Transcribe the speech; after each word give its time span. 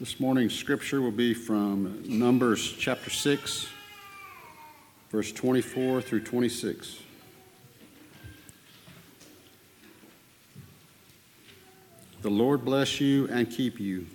This 0.00 0.18
morning's 0.18 0.54
scripture 0.54 1.02
will 1.02 1.10
be 1.10 1.34
from 1.34 2.02
Numbers 2.06 2.74
chapter 2.78 3.10
6, 3.10 3.68
verse 5.10 5.30
24 5.30 6.00
through 6.00 6.22
26. 6.22 7.00
The 12.22 12.30
Lord 12.30 12.64
bless 12.64 12.98
you 12.98 13.28
and 13.28 13.50
keep 13.50 13.78
you. 13.78 14.06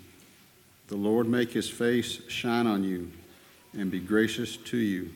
The 0.87 0.95
Lord 0.95 1.27
make 1.27 1.51
his 1.51 1.69
face 1.69 2.19
shine 2.29 2.65
on 2.65 2.83
you 2.83 3.11
and 3.77 3.91
be 3.91 3.99
gracious 3.99 4.57
to 4.57 4.77
you. 4.77 5.11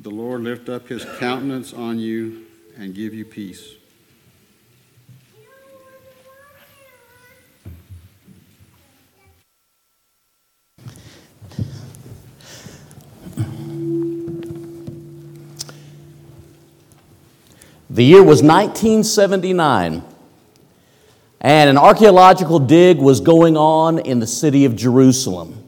The 0.00 0.10
Lord 0.10 0.40
lift 0.40 0.70
up 0.70 0.88
his 0.88 1.04
countenance 1.18 1.74
on 1.74 1.98
you 1.98 2.46
and 2.78 2.94
give 2.94 3.12
you 3.12 3.26
peace. 3.26 3.74
The 17.98 18.04
year 18.04 18.22
was 18.22 18.44
1979, 18.44 20.04
and 21.40 21.68
an 21.68 21.76
archaeological 21.76 22.60
dig 22.60 22.98
was 22.98 23.18
going 23.18 23.56
on 23.56 23.98
in 23.98 24.20
the 24.20 24.26
city 24.28 24.66
of 24.66 24.76
Jerusalem. 24.76 25.64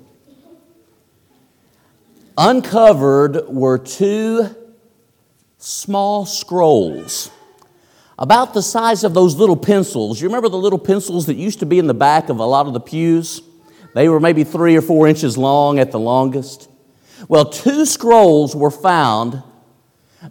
Uncovered 2.38 3.48
were 3.48 3.78
two 3.78 4.48
small 5.58 6.24
scrolls, 6.24 7.32
about 8.16 8.54
the 8.54 8.62
size 8.62 9.02
of 9.02 9.12
those 9.12 9.34
little 9.34 9.56
pencils. 9.56 10.20
You 10.20 10.28
remember 10.28 10.48
the 10.48 10.56
little 10.56 10.78
pencils 10.78 11.26
that 11.26 11.34
used 11.34 11.58
to 11.58 11.66
be 11.66 11.80
in 11.80 11.88
the 11.88 11.94
back 11.94 12.28
of 12.28 12.38
a 12.38 12.46
lot 12.46 12.68
of 12.68 12.74
the 12.74 12.80
pews? 12.80 13.42
They 13.92 14.08
were 14.08 14.20
maybe 14.20 14.44
three 14.44 14.76
or 14.76 14.82
four 14.82 15.08
inches 15.08 15.36
long 15.36 15.80
at 15.80 15.90
the 15.90 15.98
longest. 15.98 16.70
Well, 17.26 17.46
two 17.46 17.84
scrolls 17.84 18.54
were 18.54 18.70
found 18.70 19.42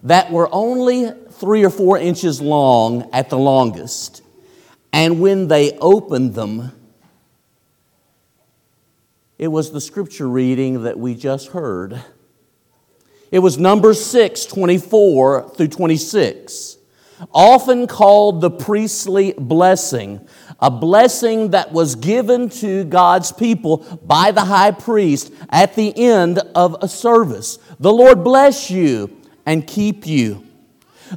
that 0.04 0.32
were 0.32 0.48
only 0.54 1.12
three 1.40 1.64
or 1.64 1.70
four 1.70 1.98
inches 1.98 2.42
long 2.42 3.10
at 3.14 3.30
the 3.30 3.38
longest. 3.38 4.22
And 4.92 5.22
when 5.22 5.48
they 5.48 5.78
opened 5.80 6.34
them, 6.34 6.72
it 9.38 9.48
was 9.48 9.72
the 9.72 9.80
scripture 9.80 10.28
reading 10.28 10.84
that 10.84 11.00
we 11.00 11.16
just 11.16 11.50
heard. 11.50 12.02
It 13.32 13.40
was 13.40 13.58
number 13.58 13.94
6, 13.94 14.46
24 14.46 15.52
through 15.56 15.68
26, 15.68 16.78
often 17.32 17.88
called 17.88 18.42
the 18.42 18.50
priestly 18.50 19.34
blessing, 19.38 20.28
a 20.60 20.72
blessing 20.72 21.52
that 21.52 21.72
was 21.72 21.96
given 21.96 22.50
to 22.50 22.84
God's 22.86 23.32
people 23.32 23.78
by 24.04 24.32
the 24.32 24.44
high 24.44 24.72
priest 24.72 25.32
at 25.50 25.76
the 25.76 25.98
end 25.98 26.40
of 26.56 26.76
a 26.82 26.90
service. 26.90 27.60
The 27.80 27.94
Lord 27.94 28.24
bless 28.24 28.70
you 28.70 29.16
and 29.46 29.66
keep 29.66 30.06
you. 30.06 30.49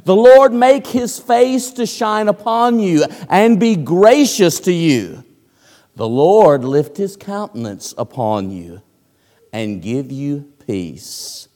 The 0.03 0.15
Lord 0.15 0.53
make 0.53 0.87
his 0.87 1.19
face 1.19 1.71
to 1.71 1.85
shine 1.85 2.27
upon 2.27 2.79
you 2.79 3.05
and 3.29 3.59
be 3.59 3.75
gracious 3.75 4.59
to 4.61 4.73
you. 4.73 5.23
The 5.95 6.07
Lord 6.07 6.63
lift 6.63 6.97
his 6.97 7.15
countenance 7.15 7.93
upon 7.97 8.49
you 8.49 8.81
and 9.51 9.81
give 9.81 10.11
you 10.11 10.51
peace. 10.65 11.47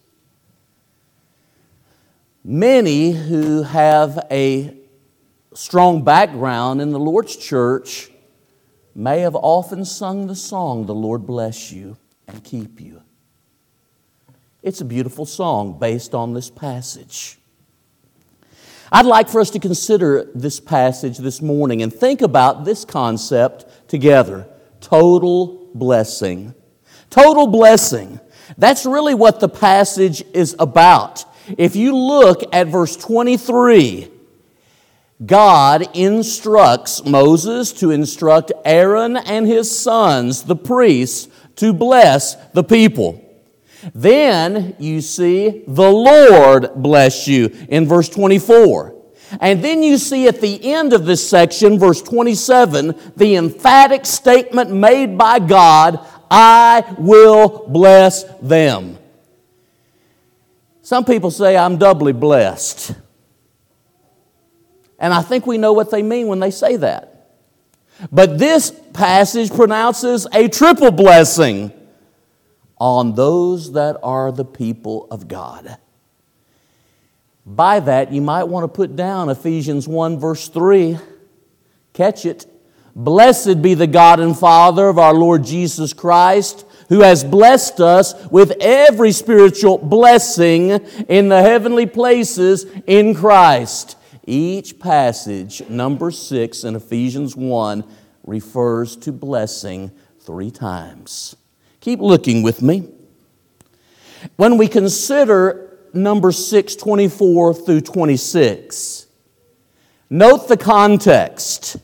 Many 2.43 3.11
who 3.11 3.63
have 3.63 4.25
a 4.31 4.77
strong 5.53 6.03
background 6.03 6.81
in 6.81 6.91
the 6.91 6.99
Lord's 6.99 7.35
church 7.35 8.11
may 8.93 9.19
have 9.21 9.35
often 9.35 9.83
sung 9.83 10.27
the 10.27 10.35
song, 10.35 10.85
The 10.85 10.95
Lord 10.95 11.25
bless 11.25 11.71
you 11.71 11.97
and 12.27 12.43
keep 12.43 12.79
you. 12.79 13.01
It's 14.61 14.81
a 14.81 14.85
beautiful 14.85 15.25
song 15.25 15.77
based 15.79 16.13
on 16.13 16.33
this 16.33 16.49
passage. 16.49 17.36
I'd 18.91 19.05
like 19.05 19.27
for 19.27 19.41
us 19.41 19.49
to 19.51 19.59
consider 19.59 20.29
this 20.33 20.59
passage 20.59 21.17
this 21.17 21.41
morning 21.41 21.81
and 21.81 21.93
think 21.93 22.21
about 22.21 22.63
this 22.63 22.85
concept 22.85 23.89
together 23.89 24.47
total 24.79 25.69
blessing. 25.73 26.53
Total 27.09 27.47
blessing. 27.47 28.19
That's 28.57 28.85
really 28.85 29.13
what 29.13 29.39
the 29.39 29.49
passage 29.49 30.23
is 30.33 30.55
about. 30.59 31.25
If 31.57 31.75
you 31.75 31.95
look 31.95 32.43
at 32.53 32.67
verse 32.67 32.95
23, 32.95 34.11
God 35.25 35.95
instructs 35.95 37.03
Moses 37.03 37.73
to 37.73 37.91
instruct 37.91 38.51
Aaron 38.63 39.17
and 39.17 39.47
his 39.47 39.77
sons, 39.77 40.43
the 40.43 40.55
priests, 40.55 41.27
to 41.57 41.73
bless 41.73 42.35
the 42.51 42.63
people. 42.63 43.26
Then 43.93 44.75
you 44.79 45.01
see 45.01 45.63
the 45.67 45.91
Lord 45.91 46.71
bless 46.75 47.27
you 47.27 47.55
in 47.69 47.87
verse 47.87 48.09
24. 48.09 48.95
And 49.41 49.63
then 49.63 49.83
you 49.83 49.97
see 49.97 50.27
at 50.27 50.39
the 50.39 50.71
end 50.71 50.93
of 50.93 51.05
this 51.05 51.27
section, 51.27 51.77
verse 51.77 52.01
27, 52.01 52.95
the 53.17 53.35
emphatic 53.35 54.05
statement 54.05 54.71
made 54.71 55.17
by 55.17 55.39
God 55.39 56.05
I 56.29 56.95
will 56.97 57.65
bless 57.67 58.23
them. 58.41 58.97
Some 60.81 61.05
people 61.05 61.31
say, 61.31 61.57
I'm 61.57 61.77
doubly 61.77 62.13
blessed. 62.13 62.93
And 64.99 65.13
I 65.13 65.21
think 65.21 65.45
we 65.45 65.57
know 65.57 65.73
what 65.73 65.91
they 65.91 66.01
mean 66.01 66.27
when 66.27 66.39
they 66.39 66.51
say 66.51 66.77
that. 66.77 67.29
But 68.11 68.37
this 68.37 68.71
passage 68.93 69.51
pronounces 69.51 70.27
a 70.33 70.47
triple 70.47 70.91
blessing 70.91 71.71
on 72.79 73.15
those 73.15 73.73
that 73.73 73.97
are 74.03 74.31
the 74.31 74.45
people 74.45 75.07
of 75.09 75.27
God. 75.27 75.77
By 77.45 77.79
that, 77.79 78.11
you 78.11 78.21
might 78.21 78.43
want 78.43 78.65
to 78.65 78.67
put 78.67 78.95
down 78.95 79.29
Ephesians 79.29 79.87
1, 79.87 80.19
verse 80.19 80.49
3. 80.49 80.97
Catch 81.93 82.25
it. 82.25 82.45
Blessed 82.93 83.61
be 83.61 83.73
the 83.73 83.87
God 83.87 84.19
and 84.19 84.37
Father 84.37 84.89
of 84.89 84.97
our 84.97 85.13
Lord 85.13 85.45
Jesus 85.45 85.93
Christ, 85.93 86.65
who 86.89 87.01
has 87.01 87.23
blessed 87.23 87.79
us 87.79 88.13
with 88.27 88.51
every 88.59 89.13
spiritual 89.13 89.77
blessing 89.77 90.71
in 91.07 91.29
the 91.29 91.41
heavenly 91.41 91.85
places 91.85 92.65
in 92.85 93.15
Christ. 93.15 93.95
Each 94.25 94.77
passage, 94.77 95.67
number 95.69 96.11
6 96.11 96.63
in 96.65 96.75
Ephesians 96.75 97.33
1, 97.33 97.85
refers 98.25 98.97
to 98.97 99.13
blessing 99.13 99.91
three 100.19 100.51
times. 100.51 101.36
Keep 101.87 102.01
looking 102.01 102.43
with 102.43 102.61
me. 102.61 102.83
When 104.35 104.57
we 104.57 104.67
consider 104.67 105.77
number 105.93 106.33
6, 106.33 106.75
24 106.75 107.53
through 107.53 107.79
26, 107.79 109.07
note 110.09 110.49
the 110.49 110.57
context. 110.57 111.77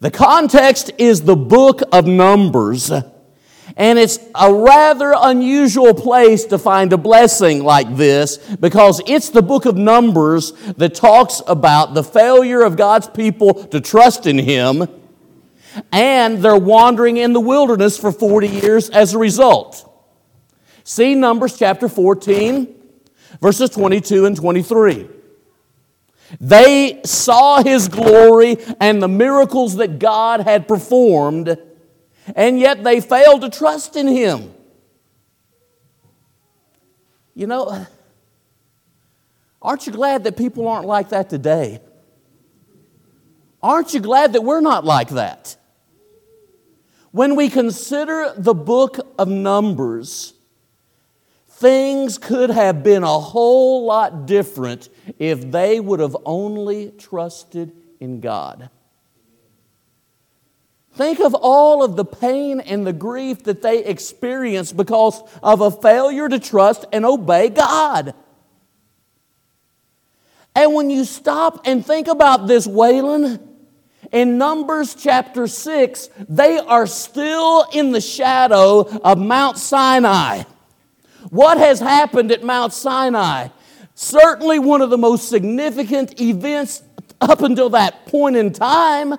The 0.00 0.10
context 0.10 0.92
is 0.96 1.20
the 1.20 1.36
book 1.36 1.82
of 1.92 2.06
Numbers. 2.06 2.90
And 2.90 3.98
it's 3.98 4.18
a 4.34 4.50
rather 4.50 5.12
unusual 5.18 5.92
place 5.92 6.46
to 6.46 6.56
find 6.56 6.90
a 6.94 6.96
blessing 6.96 7.62
like 7.62 7.94
this 7.94 8.38
because 8.38 9.02
it's 9.06 9.28
the 9.28 9.42
book 9.42 9.66
of 9.66 9.76
Numbers 9.76 10.52
that 10.78 10.94
talks 10.94 11.42
about 11.46 11.92
the 11.92 12.02
failure 12.02 12.62
of 12.62 12.78
God's 12.78 13.08
people 13.08 13.52
to 13.66 13.82
trust 13.82 14.26
in 14.26 14.38
Him 14.38 14.88
and 15.90 16.38
they're 16.38 16.56
wandering 16.56 17.16
in 17.16 17.32
the 17.32 17.40
wilderness 17.40 17.98
for 17.98 18.12
40 18.12 18.48
years 18.48 18.90
as 18.90 19.14
a 19.14 19.18
result. 19.18 19.88
See 20.84 21.14
Numbers 21.14 21.58
chapter 21.58 21.88
14, 21.88 22.74
verses 23.40 23.70
22 23.70 24.26
and 24.26 24.36
23. 24.36 25.08
They 26.40 27.00
saw 27.04 27.62
his 27.62 27.88
glory 27.88 28.56
and 28.80 29.02
the 29.02 29.08
miracles 29.08 29.76
that 29.76 29.98
God 29.98 30.40
had 30.40 30.66
performed, 30.66 31.56
and 32.34 32.58
yet 32.58 32.82
they 32.82 33.00
failed 33.00 33.42
to 33.42 33.50
trust 33.50 33.96
in 33.96 34.06
him. 34.08 34.54
You 37.34 37.46
know, 37.46 37.86
aren't 39.60 39.86
you 39.86 39.92
glad 39.92 40.24
that 40.24 40.36
people 40.36 40.68
aren't 40.68 40.86
like 40.86 41.10
that 41.10 41.30
today? 41.30 41.80
Aren't 43.62 43.94
you 43.94 44.00
glad 44.00 44.32
that 44.32 44.42
we're 44.42 44.60
not 44.60 44.84
like 44.84 45.10
that? 45.10 45.56
When 47.12 47.36
we 47.36 47.50
consider 47.50 48.32
the 48.36 48.54
book 48.54 48.98
of 49.18 49.28
Numbers, 49.28 50.32
things 51.46 52.16
could 52.16 52.48
have 52.48 52.82
been 52.82 53.02
a 53.02 53.18
whole 53.20 53.84
lot 53.84 54.26
different 54.26 54.88
if 55.18 55.50
they 55.50 55.78
would 55.78 56.00
have 56.00 56.16
only 56.24 56.90
trusted 56.92 57.72
in 58.00 58.20
God. 58.20 58.70
Think 60.94 61.20
of 61.20 61.34
all 61.34 61.82
of 61.82 61.96
the 61.96 62.04
pain 62.04 62.60
and 62.60 62.86
the 62.86 62.92
grief 62.94 63.44
that 63.44 63.60
they 63.60 63.84
experienced 63.84 64.76
because 64.76 65.22
of 65.42 65.60
a 65.60 65.70
failure 65.70 66.28
to 66.28 66.38
trust 66.38 66.86
and 66.92 67.04
obey 67.04 67.50
God. 67.50 68.14
And 70.54 70.74
when 70.74 70.90
you 70.90 71.04
stop 71.04 71.60
and 71.66 71.84
think 71.84 72.08
about 72.08 72.46
this, 72.46 72.66
Waylon, 72.66 73.40
In 74.12 74.36
Numbers 74.36 74.94
chapter 74.94 75.46
6, 75.46 76.10
they 76.28 76.58
are 76.58 76.86
still 76.86 77.64
in 77.72 77.92
the 77.92 78.00
shadow 78.00 78.80
of 78.80 79.18
Mount 79.18 79.56
Sinai. 79.56 80.42
What 81.30 81.56
has 81.56 81.80
happened 81.80 82.30
at 82.30 82.44
Mount 82.44 82.74
Sinai? 82.74 83.48
Certainly 83.94 84.58
one 84.58 84.82
of 84.82 84.90
the 84.90 84.98
most 84.98 85.30
significant 85.30 86.20
events 86.20 86.82
up 87.22 87.40
until 87.40 87.70
that 87.70 88.04
point 88.04 88.36
in 88.36 88.52
time. 88.52 89.14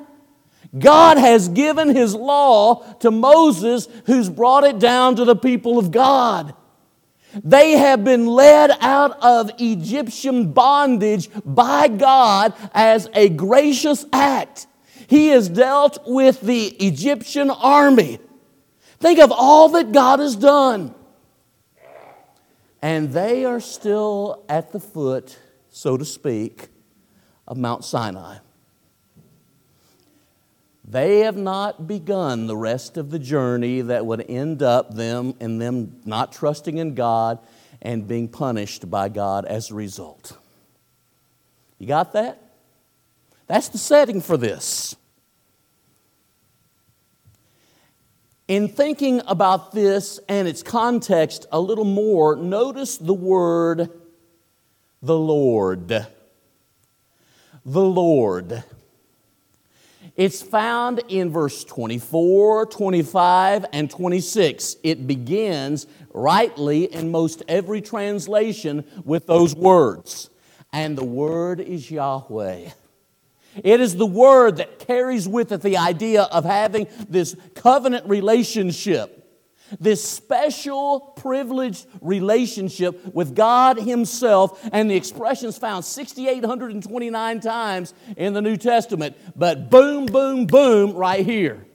God 0.77 1.17
has 1.17 1.49
given 1.49 1.95
His 1.95 2.13
law 2.13 2.83
to 2.99 3.09
Moses, 3.09 3.87
who's 4.05 4.29
brought 4.29 4.63
it 4.63 4.77
down 4.77 5.15
to 5.15 5.25
the 5.25 5.35
people 5.35 5.79
of 5.79 5.89
God. 5.89 6.53
They 7.43 7.71
have 7.71 8.03
been 8.03 8.27
led 8.27 8.71
out 8.79 9.17
of 9.23 9.49
Egyptian 9.57 10.51
bondage 10.51 11.29
by 11.43 11.87
God 11.87 12.53
as 12.75 13.09
a 13.15 13.29
gracious 13.29 14.05
act. 14.13 14.67
He 15.13 15.27
has 15.27 15.47
dealt 15.47 15.99
with 16.07 16.41
the 16.41 16.69
Egyptian 16.69 17.51
army. 17.51 18.17
Think 18.97 19.19
of 19.19 19.31
all 19.31 19.69
that 19.69 19.91
God 19.91 20.17
has 20.17 20.35
done. 20.35 20.95
And 22.81 23.13
they 23.13 23.45
are 23.45 23.59
still 23.59 24.43
at 24.49 24.71
the 24.71 24.79
foot, 24.79 25.37
so 25.69 25.97
to 25.97 26.03
speak, 26.03 26.69
of 27.47 27.57
Mount 27.57 27.85
Sinai. 27.85 28.37
They 30.83 31.19
have 31.19 31.37
not 31.37 31.87
begun 31.87 32.47
the 32.47 32.57
rest 32.57 32.97
of 32.97 33.11
the 33.11 33.19
journey 33.19 33.81
that 33.81 34.07
would 34.07 34.25
end 34.27 34.63
up 34.63 34.95
them 34.95 35.35
and 35.39 35.61
them 35.61 36.01
not 36.05 36.31
trusting 36.31 36.79
in 36.79 36.95
God 36.95 37.37
and 37.83 38.07
being 38.07 38.27
punished 38.27 38.89
by 38.89 39.09
God 39.09 39.45
as 39.45 39.69
a 39.69 39.75
result. 39.75 40.35
You 41.77 41.85
got 41.85 42.13
that? 42.13 42.41
That's 43.45 43.69
the 43.69 43.77
setting 43.77 44.19
for 44.19 44.37
this. 44.37 44.95
In 48.47 48.67
thinking 48.67 49.21
about 49.25 49.71
this 49.71 50.19
and 50.27 50.47
its 50.47 50.63
context 50.63 51.45
a 51.51 51.59
little 51.59 51.85
more, 51.85 52.35
notice 52.35 52.97
the 52.97 53.13
word 53.13 53.89
the 55.01 55.17
Lord. 55.17 55.87
The 57.65 57.81
Lord. 57.81 58.63
It's 60.15 60.41
found 60.41 61.01
in 61.07 61.31
verse 61.31 61.63
24, 61.63 62.67
25, 62.67 63.65
and 63.73 63.89
26. 63.89 64.75
It 64.83 65.07
begins 65.07 65.87
rightly 66.13 66.85
in 66.93 67.11
most 67.11 67.43
every 67.47 67.81
translation 67.81 68.83
with 69.05 69.25
those 69.25 69.55
words. 69.55 70.29
And 70.71 70.97
the 70.97 71.05
word 71.05 71.59
is 71.59 71.89
Yahweh. 71.89 72.69
It 73.63 73.81
is 73.81 73.95
the 73.95 74.05
word 74.05 74.57
that 74.57 74.79
carries 74.79 75.27
with 75.27 75.51
it 75.51 75.61
the 75.61 75.77
idea 75.77 76.23
of 76.23 76.45
having 76.45 76.87
this 77.09 77.35
covenant 77.55 78.07
relationship, 78.07 79.19
this 79.79 80.03
special 80.03 80.99
privileged 81.17 81.85
relationship 82.01 83.13
with 83.13 83.35
God 83.35 83.77
Himself, 83.77 84.67
and 84.71 84.89
the 84.89 84.95
expressions 84.95 85.57
found 85.57 85.85
6,829 85.85 87.39
times 87.39 87.93
in 88.17 88.33
the 88.33 88.41
New 88.41 88.57
Testament. 88.57 89.15
But 89.35 89.69
boom, 89.69 90.05
boom, 90.05 90.47
boom, 90.47 90.93
right 90.93 91.25
here. 91.25 91.65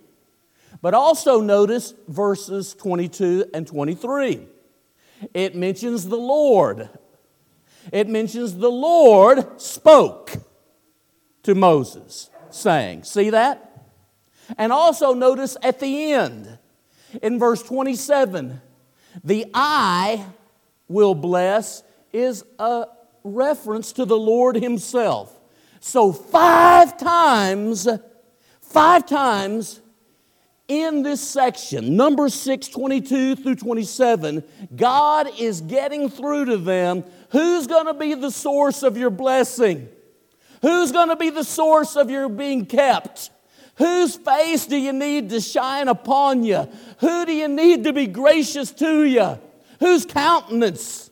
But 0.81 0.95
also 0.95 1.41
notice 1.41 1.95
verses 2.07 2.75
22 2.75 3.47
and 3.53 3.67
23. 3.67 4.47
It 5.35 5.57
mentions 5.57 6.09
the 6.09 6.17
Lord. 6.17 6.89
It 7.93 8.09
mentions 8.09 8.57
the 8.57 8.71
Lord 8.71 9.61
spoke 9.61 10.37
to 11.43 11.55
Moses, 11.55 12.31
saying, 12.51 13.05
See 13.05 13.31
that? 13.31 13.65
And 14.57 14.73
also 14.73 15.13
notice 15.13 15.57
at 15.63 15.81
the 15.81 16.13
end, 16.13 16.59
in 17.23 17.39
verse 17.39 17.63
27, 17.63 18.61
the 19.25 19.47
I 19.55 20.25
will 20.89 21.15
bless 21.15 21.83
is 22.13 22.45
a 22.59 22.87
reference 23.25 23.93
to 23.93 24.05
the 24.05 24.17
Lord 24.17 24.57
Himself. 24.57 25.39
So, 25.81 26.13
five 26.13 26.99
times, 26.99 27.87
five 28.61 29.07
times 29.07 29.81
in 30.67 31.03
this 31.03 31.27
section, 31.27 31.97
number 31.97 32.29
6, 32.29 32.69
22 32.69 33.37
through 33.37 33.55
27, 33.55 34.43
God 34.77 35.31
is 35.39 35.61
getting 35.61 36.11
through 36.11 36.47
to 36.47 36.57
them 36.57 37.05
who's 37.31 37.67
going 37.67 37.87
to 37.87 37.95
be 37.95 38.15
the 38.15 38.31
source 38.31 38.83
of 38.83 38.97
your 38.97 39.11
blessing? 39.11 39.89
Who's 40.63 40.93
going 40.93 41.09
to 41.09 41.17
be 41.17 41.31
the 41.31 41.45
source 41.45 41.97
of 41.97 42.11
your 42.11 42.29
being 42.29 42.67
kept? 42.67 43.31
Whose 43.77 44.17
face 44.17 44.67
do 44.67 44.77
you 44.77 44.93
need 44.93 45.31
to 45.31 45.41
shine 45.41 45.89
upon 45.89 46.43
you? 46.43 46.69
Who 46.99 47.27
do 47.27 47.33
you 47.33 47.47
need 47.47 47.85
to 47.85 47.93
be 47.93 48.07
gracious 48.07 48.73
to 48.73 49.05
you? 49.05 49.39
Whose 49.79 50.05
countenance 50.05 51.11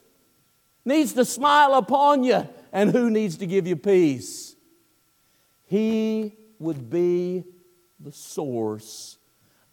needs 0.85 1.13
to 1.13 1.25
smile 1.25 1.75
upon 1.75 2.25
you? 2.25 2.49
And 2.73 2.91
who 2.91 3.09
needs 3.09 3.37
to 3.39 3.47
give 3.47 3.67
you 3.67 3.77
peace? 3.77 4.57
He 5.67 6.37
would 6.59 6.91
be 6.91 7.45
the 8.01 8.13
source 8.13 9.19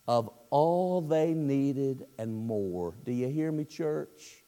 of 0.07 0.29
all 0.49 1.01
they 1.01 1.33
needed 1.33 2.05
and 2.17 2.35
more. 2.35 2.93
Do 3.03 3.11
you 3.11 3.27
hear 3.27 3.51
me, 3.51 3.65
church? 3.65 4.43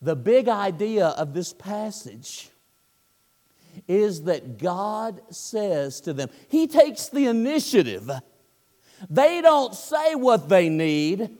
The 0.00 0.16
big 0.16 0.48
idea 0.48 1.08
of 1.08 1.34
this 1.34 1.52
passage 1.52 2.50
is 3.86 4.22
that 4.22 4.58
God 4.58 5.20
says 5.30 6.00
to 6.02 6.12
them, 6.12 6.30
He 6.48 6.66
takes 6.66 7.08
the 7.08 7.26
initiative. 7.26 8.10
They 9.08 9.40
don't 9.40 9.74
say 9.74 10.14
what 10.14 10.48
they 10.48 10.68
need. 10.68 11.30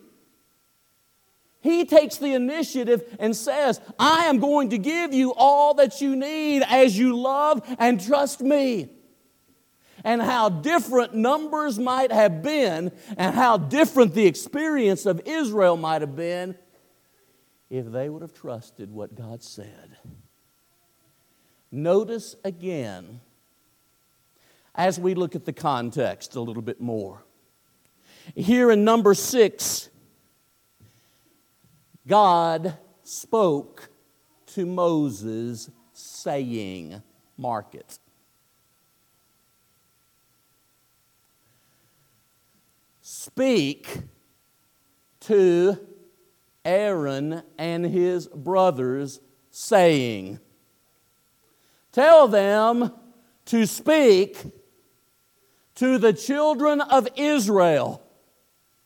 He 1.61 1.85
takes 1.85 2.17
the 2.17 2.35
initiative 2.35 3.17
and 3.19 3.35
says, 3.35 3.81
I 3.99 4.27
am 4.27 4.39
going 4.39 4.71
to 4.71 4.79
give 4.79 5.13
you 5.13 5.35
all 5.35 5.75
that 5.75 6.01
you 6.01 6.15
need 6.15 6.63
as 6.63 6.97
you 6.97 7.21
love 7.21 7.63
and 7.79 8.01
trust 8.01 8.41
me. 8.41 8.91
And 10.05 10.23
how 10.23 10.49
different 10.49 11.15
numbers 11.15 11.77
might 11.77 12.13
have 12.13 12.41
been, 12.41 12.93
and 13.17 13.35
how 13.35 13.57
different 13.57 14.15
the 14.15 14.27
experience 14.27 15.07
of 15.07 15.21
Israel 15.27 15.77
might 15.77 16.03
have 16.03 16.15
been 16.15 16.55
if 17.69 17.91
they 17.91 18.09
would 18.09 18.23
have 18.23 18.33
trusted 18.33 18.93
what 18.93 19.17
God 19.17 19.43
said. 19.43 19.88
Notice 21.71 22.35
again, 22.45 23.21
as 24.75 24.99
we 24.99 25.15
look 25.15 25.35
at 25.35 25.45
the 25.45 25.53
context 25.53 26.35
a 26.37 26.41
little 26.41 26.63
bit 26.63 26.81
more. 26.81 27.25
Here 28.35 28.71
in 28.71 28.85
number 28.85 29.15
six, 29.15 29.89
God 32.07 32.77
spoke 33.03 33.91
to 34.47 34.65
Moses, 34.65 35.71
saying, 35.93 37.03
Mark 37.37 37.75
it. 37.75 37.99
Speak 43.03 43.99
to 45.21 45.79
Aaron 46.65 47.43
and 47.59 47.85
his 47.85 48.27
brothers, 48.29 49.21
saying, 49.51 50.41
Tell 51.99 52.29
them 52.29 52.93
to 53.47 53.67
speak 53.67 54.41
to 55.75 55.99
the 55.99 56.13
children 56.13 56.81
of 56.81 57.09
Israel, 57.17 58.01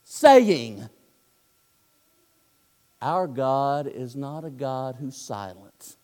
saying, 0.03 0.89
Our 3.03 3.27
God 3.27 3.87
is 3.87 4.17
not 4.17 4.47
a 4.47 4.51
God 4.51 4.97
who's 4.99 5.15
silent. 5.15 5.97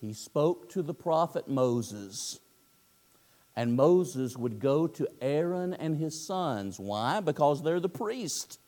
He 0.00 0.12
spoke 0.14 0.68
to 0.70 0.82
the 0.82 0.94
prophet 0.94 1.46
Moses, 1.46 2.40
and 3.54 3.76
Moses 3.76 4.36
would 4.36 4.58
go 4.58 4.88
to 4.88 5.06
Aaron 5.20 5.74
and 5.74 5.96
his 5.96 6.20
sons. 6.20 6.80
Why? 6.80 7.20
Because 7.20 7.62
they're 7.62 7.78
the 7.78 7.88
priest. 7.88 8.58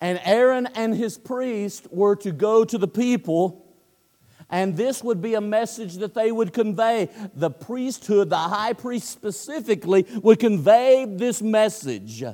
And 0.00 0.20
Aaron 0.24 0.66
and 0.74 0.94
his 0.94 1.16
priest 1.16 1.86
were 1.90 2.16
to 2.16 2.32
go 2.32 2.64
to 2.64 2.76
the 2.76 2.88
people, 2.88 3.64
and 4.50 4.76
this 4.76 5.02
would 5.02 5.22
be 5.22 5.34
a 5.34 5.40
message 5.40 5.94
that 5.96 6.14
they 6.14 6.30
would 6.30 6.52
convey. 6.52 7.08
The 7.34 7.50
priesthood, 7.50 8.28
the 8.30 8.36
high 8.36 8.74
priest 8.74 9.08
specifically, 9.08 10.06
would 10.22 10.38
convey 10.38 11.06
this 11.06 11.40
message 11.40 12.24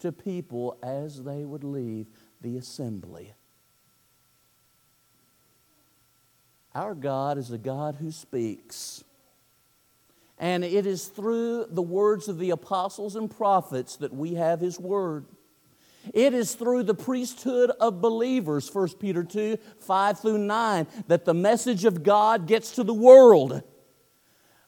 to 0.00 0.12
people 0.12 0.76
as 0.82 1.22
they 1.22 1.44
would 1.44 1.62
leave 1.62 2.06
the 2.40 2.56
assembly. 2.56 3.32
Our 6.74 6.94
God 6.94 7.38
is 7.38 7.50
a 7.50 7.58
God 7.58 7.96
who 7.96 8.10
speaks. 8.10 9.04
And 10.38 10.64
it 10.64 10.86
is 10.86 11.06
through 11.06 11.66
the 11.70 11.82
words 11.82 12.28
of 12.28 12.38
the 12.38 12.50
apostles 12.50 13.14
and 13.14 13.30
prophets 13.30 13.96
that 13.96 14.12
we 14.12 14.34
have 14.34 14.60
His 14.60 14.80
Word. 14.80 15.26
It 16.12 16.34
is 16.34 16.54
through 16.54 16.84
the 16.84 16.94
priesthood 16.94 17.70
of 17.80 18.00
believers, 18.00 18.72
1 18.72 18.88
Peter 19.00 19.22
2 19.24 19.58
5 19.80 20.20
through 20.20 20.38
9, 20.38 20.86
that 21.06 21.24
the 21.24 21.34
message 21.34 21.84
of 21.84 22.02
God 22.02 22.46
gets 22.46 22.72
to 22.72 22.84
the 22.84 22.94
world. 22.94 23.62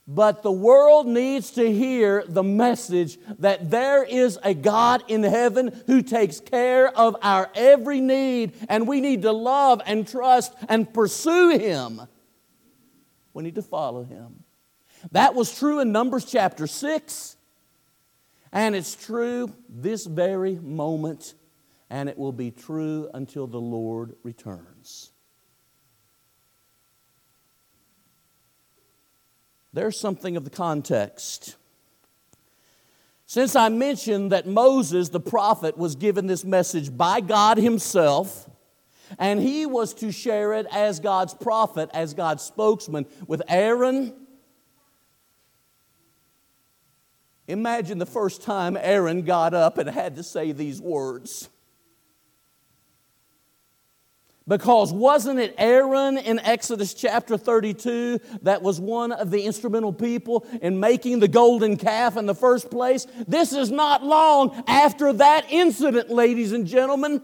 But 0.07 0.43
the 0.43 0.51
world 0.51 1.07
needs 1.07 1.51
to 1.51 1.71
hear 1.71 2.23
the 2.27 2.43
message 2.43 3.17
that 3.39 3.71
there 3.71 4.03
is 4.03 4.37
a 4.43 4.53
God 4.53 5.03
in 5.07 5.23
heaven 5.23 5.81
who 5.87 6.03
takes 6.03 6.39
care 6.39 6.95
of 6.95 7.15
our 7.23 7.49
every 7.55 8.01
need, 8.01 8.53
and 8.69 8.87
we 8.87 9.01
need 9.01 9.23
to 9.23 9.31
love 9.31 9.81
and 9.85 10.07
trust 10.07 10.53
and 10.69 10.93
pursue 10.93 11.57
Him. 11.57 12.01
We 13.33 13.43
need 13.43 13.55
to 13.55 13.63
follow 13.63 14.03
Him. 14.03 14.43
That 15.11 15.33
was 15.33 15.57
true 15.57 15.79
in 15.79 15.91
Numbers 15.91 16.25
chapter 16.25 16.67
6, 16.67 17.34
and 18.55 18.73
it's 18.73 18.95
true 18.95 19.53
this 19.67 20.05
very 20.05 20.55
moment, 20.55 21.33
and 21.89 22.07
it 22.07 22.17
will 22.17 22.31
be 22.31 22.51
true 22.51 23.09
until 23.13 23.47
the 23.47 23.59
Lord 23.59 24.15
returns. 24.23 25.11
There's 29.73 29.99
something 29.99 30.37
of 30.37 30.45
the 30.45 30.49
context. 30.49 31.57
Since 33.25 33.57
I 33.57 33.67
mentioned 33.67 34.31
that 34.31 34.47
Moses, 34.47 35.09
the 35.09 35.19
prophet, 35.19 35.77
was 35.77 35.95
given 35.95 36.27
this 36.27 36.45
message 36.45 36.95
by 36.95 37.19
God 37.19 37.57
Himself, 37.57 38.49
and 39.19 39.41
he 39.41 39.65
was 39.65 39.93
to 39.95 40.13
share 40.13 40.53
it 40.53 40.65
as 40.71 41.01
God's 41.01 41.33
prophet, 41.33 41.89
as 41.93 42.13
God's 42.13 42.43
spokesman 42.43 43.05
with 43.27 43.41
Aaron. 43.49 44.13
Imagine 47.47 47.99
the 47.99 48.05
first 48.05 48.41
time 48.41 48.77
Aaron 48.79 49.21
got 49.21 49.53
up 49.53 49.77
and 49.77 49.89
had 49.89 50.15
to 50.15 50.23
say 50.23 50.51
these 50.51 50.81
words. 50.81 51.49
Because 54.47 54.93
wasn't 54.93 55.39
it 55.39 55.55
Aaron 55.57 56.19
in 56.19 56.37
Exodus 56.39 56.93
chapter 56.93 57.35
32 57.35 58.19
that 58.43 58.61
was 58.61 58.79
one 58.79 59.11
of 59.11 59.31
the 59.31 59.41
instrumental 59.41 59.91
people 59.91 60.45
in 60.61 60.79
making 60.79 61.19
the 61.19 61.27
golden 61.27 61.77
calf 61.77 62.15
in 62.15 62.27
the 62.27 62.35
first 62.35 62.69
place? 62.69 63.07
This 63.27 63.53
is 63.53 63.71
not 63.71 64.03
long 64.03 64.63
after 64.67 65.13
that 65.13 65.47
incident, 65.49 66.11
ladies 66.11 66.51
and 66.51 66.67
gentlemen. 66.67 67.21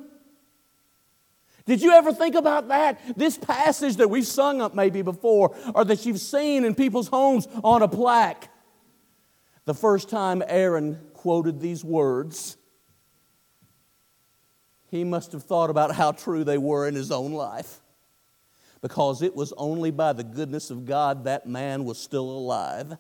Did 1.65 1.83
you 1.83 1.91
ever 1.91 2.11
think 2.11 2.33
about 2.33 2.69
that? 2.69 2.99
This 3.15 3.37
passage 3.37 3.97
that 3.97 4.09
we've 4.09 4.25
sung 4.25 4.59
up 4.59 4.73
maybe 4.73 5.03
before, 5.03 5.55
or 5.75 5.85
that 5.85 6.07
you've 6.07 6.19
seen 6.19 6.65
in 6.65 6.73
people's 6.73 7.07
homes 7.07 7.47
on 7.63 7.83
a 7.83 7.87
plaque. 7.87 8.50
The 9.65 9.73
first 9.73 10.09
time 10.09 10.43
Aaron 10.47 10.99
quoted 11.13 11.59
these 11.59 11.83
words, 11.83 12.57
he 14.89 15.03
must 15.03 15.31
have 15.31 15.43
thought 15.43 15.69
about 15.69 15.95
how 15.95 16.11
true 16.11 16.43
they 16.43 16.57
were 16.57 16.87
in 16.87 16.95
his 16.95 17.11
own 17.11 17.31
life. 17.31 17.79
Because 18.81 19.21
it 19.21 19.35
was 19.35 19.53
only 19.57 19.91
by 19.91 20.13
the 20.13 20.23
goodness 20.23 20.71
of 20.71 20.85
God 20.85 21.25
that 21.25 21.45
man 21.45 21.85
was 21.85 21.99
still 21.99 22.29
alive 22.29 22.97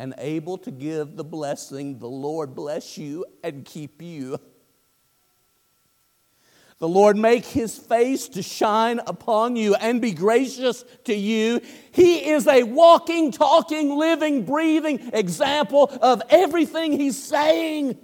and 0.00 0.14
able 0.16 0.56
to 0.56 0.70
give 0.70 1.16
the 1.16 1.24
blessing, 1.24 1.98
the 1.98 2.08
Lord 2.08 2.54
bless 2.54 2.96
you 2.96 3.26
and 3.44 3.64
keep 3.64 4.00
you. 4.00 4.40
The 6.80 6.88
Lord 6.88 7.18
make 7.18 7.44
his 7.44 7.76
face 7.76 8.26
to 8.30 8.42
shine 8.42 9.00
upon 9.06 9.54
you 9.54 9.74
and 9.74 10.00
be 10.00 10.12
gracious 10.12 10.82
to 11.04 11.14
you. 11.14 11.60
He 11.92 12.30
is 12.30 12.46
a 12.46 12.62
walking, 12.62 13.32
talking, 13.32 13.94
living, 13.96 14.46
breathing 14.46 15.10
example 15.12 15.92
of 16.00 16.22
everything 16.30 16.92
he's 16.92 17.22
saying. 17.22 17.98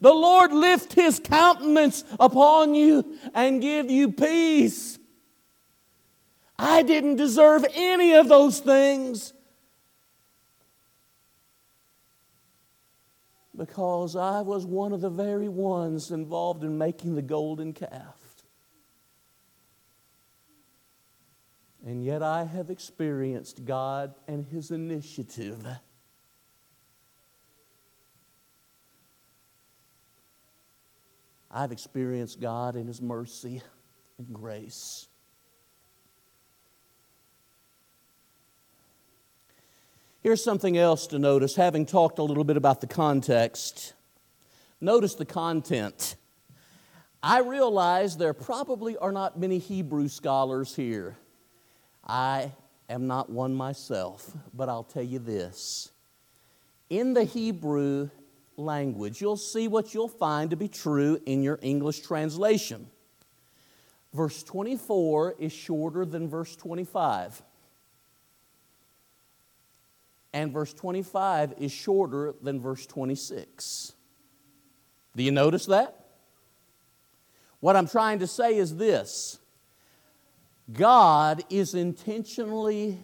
The 0.00 0.12
Lord 0.12 0.52
lift 0.52 0.92
his 0.92 1.18
countenance 1.18 2.04
upon 2.20 2.74
you 2.74 3.18
and 3.34 3.62
give 3.62 3.90
you 3.90 4.12
peace. 4.12 4.98
I 6.58 6.82
didn't 6.82 7.16
deserve 7.16 7.64
any 7.74 8.14
of 8.14 8.28
those 8.28 8.60
things. 8.60 9.32
Because 13.56 14.16
I 14.16 14.42
was 14.42 14.66
one 14.66 14.92
of 14.92 15.00
the 15.00 15.10
very 15.10 15.48
ones 15.48 16.10
involved 16.10 16.62
in 16.62 16.76
making 16.76 17.14
the 17.14 17.22
golden 17.22 17.72
calf. 17.72 18.44
And 21.84 22.04
yet 22.04 22.22
I 22.22 22.44
have 22.44 22.68
experienced 22.68 23.64
God 23.64 24.14
and 24.26 24.44
His 24.44 24.70
initiative. 24.70 25.64
I've 31.50 31.72
experienced 31.72 32.40
God 32.40 32.74
and 32.74 32.88
His 32.88 33.00
mercy 33.00 33.62
and 34.18 34.32
grace. 34.32 35.06
Here's 40.26 40.42
something 40.42 40.76
else 40.76 41.06
to 41.06 41.20
notice, 41.20 41.54
having 41.54 41.86
talked 41.86 42.18
a 42.18 42.22
little 42.24 42.42
bit 42.42 42.56
about 42.56 42.80
the 42.80 42.88
context. 42.88 43.92
Notice 44.80 45.14
the 45.14 45.24
content. 45.24 46.16
I 47.22 47.42
realize 47.42 48.16
there 48.16 48.34
probably 48.34 48.96
are 48.96 49.12
not 49.12 49.38
many 49.38 49.58
Hebrew 49.58 50.08
scholars 50.08 50.74
here. 50.74 51.16
I 52.04 52.50
am 52.88 53.06
not 53.06 53.30
one 53.30 53.54
myself, 53.54 54.28
but 54.52 54.68
I'll 54.68 54.82
tell 54.82 55.04
you 55.04 55.20
this. 55.20 55.92
In 56.90 57.14
the 57.14 57.22
Hebrew 57.22 58.10
language, 58.56 59.20
you'll 59.20 59.36
see 59.36 59.68
what 59.68 59.94
you'll 59.94 60.08
find 60.08 60.50
to 60.50 60.56
be 60.56 60.66
true 60.66 61.20
in 61.24 61.44
your 61.44 61.60
English 61.62 62.00
translation. 62.00 62.88
Verse 64.12 64.42
24 64.42 65.36
is 65.38 65.52
shorter 65.52 66.04
than 66.04 66.28
verse 66.28 66.56
25 66.56 67.42
and 70.36 70.52
verse 70.52 70.74
25 70.74 71.54
is 71.56 71.72
shorter 71.72 72.34
than 72.42 72.60
verse 72.60 72.84
26. 72.84 73.94
Do 75.16 75.22
you 75.22 75.32
notice 75.32 75.64
that? 75.64 76.08
What 77.60 77.74
I'm 77.74 77.88
trying 77.88 78.18
to 78.18 78.26
say 78.26 78.58
is 78.58 78.76
this 78.76 79.38
God 80.70 81.42
is 81.48 81.74
intentionally 81.74 82.98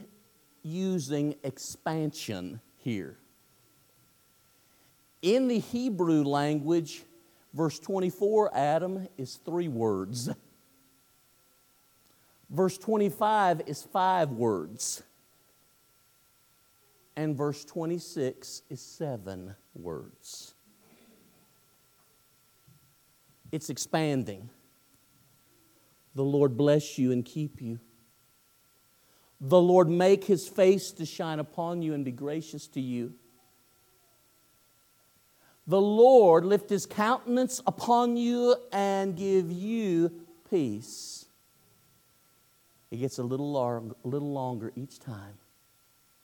using 0.62 1.34
expansion 1.42 2.60
here. 2.76 3.16
In 5.22 5.48
the 5.48 5.58
Hebrew 5.58 6.24
language, 6.24 7.02
verse 7.54 7.78
24, 7.78 8.54
Adam, 8.54 9.08
is 9.16 9.36
three 9.36 9.68
words. 9.68 10.28
Verse 12.50 12.76
25 12.76 13.62
is 13.64 13.82
five 13.82 14.32
words 14.32 15.02
and 17.16 17.36
verse 17.36 17.64
26 17.64 18.62
is 18.70 18.80
seven 18.80 19.54
words. 19.74 20.54
It's 23.50 23.68
expanding. 23.68 24.48
The 26.14 26.24
Lord 26.24 26.56
bless 26.56 26.98
you 26.98 27.12
and 27.12 27.24
keep 27.24 27.60
you. 27.60 27.78
The 29.40 29.60
Lord 29.60 29.88
make 29.88 30.24
his 30.24 30.48
face 30.48 30.92
to 30.92 31.04
shine 31.04 31.38
upon 31.38 31.82
you 31.82 31.94
and 31.94 32.04
be 32.04 32.12
gracious 32.12 32.66
to 32.68 32.80
you. 32.80 33.12
The 35.66 35.80
Lord 35.80 36.44
lift 36.44 36.70
his 36.70 36.86
countenance 36.86 37.60
upon 37.66 38.16
you 38.16 38.56
and 38.72 39.16
give 39.16 39.50
you 39.52 40.12
peace. 40.50 41.26
It 42.90 42.98
gets 42.98 43.18
a 43.18 43.22
little, 43.22 43.50
long, 43.52 43.94
a 44.04 44.08
little 44.08 44.32
longer 44.32 44.72
each 44.76 44.98
time 44.98 45.38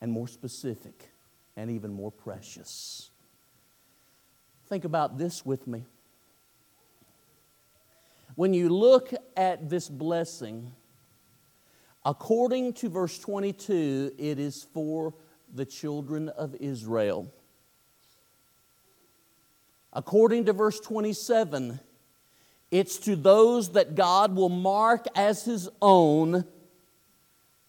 and 0.00 0.12
more 0.12 0.28
specific 0.28 1.10
and 1.56 1.70
even 1.70 1.92
more 1.92 2.12
precious. 2.12 3.10
Think 4.68 4.84
about 4.84 5.18
this 5.18 5.44
with 5.44 5.66
me. 5.66 5.84
When 8.36 8.54
you 8.54 8.68
look 8.68 9.12
at 9.36 9.68
this 9.68 9.88
blessing, 9.88 10.70
according 12.04 12.74
to 12.74 12.88
verse 12.88 13.18
22, 13.18 14.12
it 14.16 14.38
is 14.38 14.66
for 14.72 15.14
the 15.52 15.64
children 15.64 16.28
of 16.28 16.54
Israel. 16.60 17.32
According 19.92 20.44
to 20.44 20.52
verse 20.52 20.78
27, 20.78 21.80
it's 22.70 22.98
to 22.98 23.16
those 23.16 23.72
that 23.72 23.96
God 23.96 24.36
will 24.36 24.50
mark 24.50 25.06
as 25.16 25.44
His 25.44 25.68
own 25.82 26.44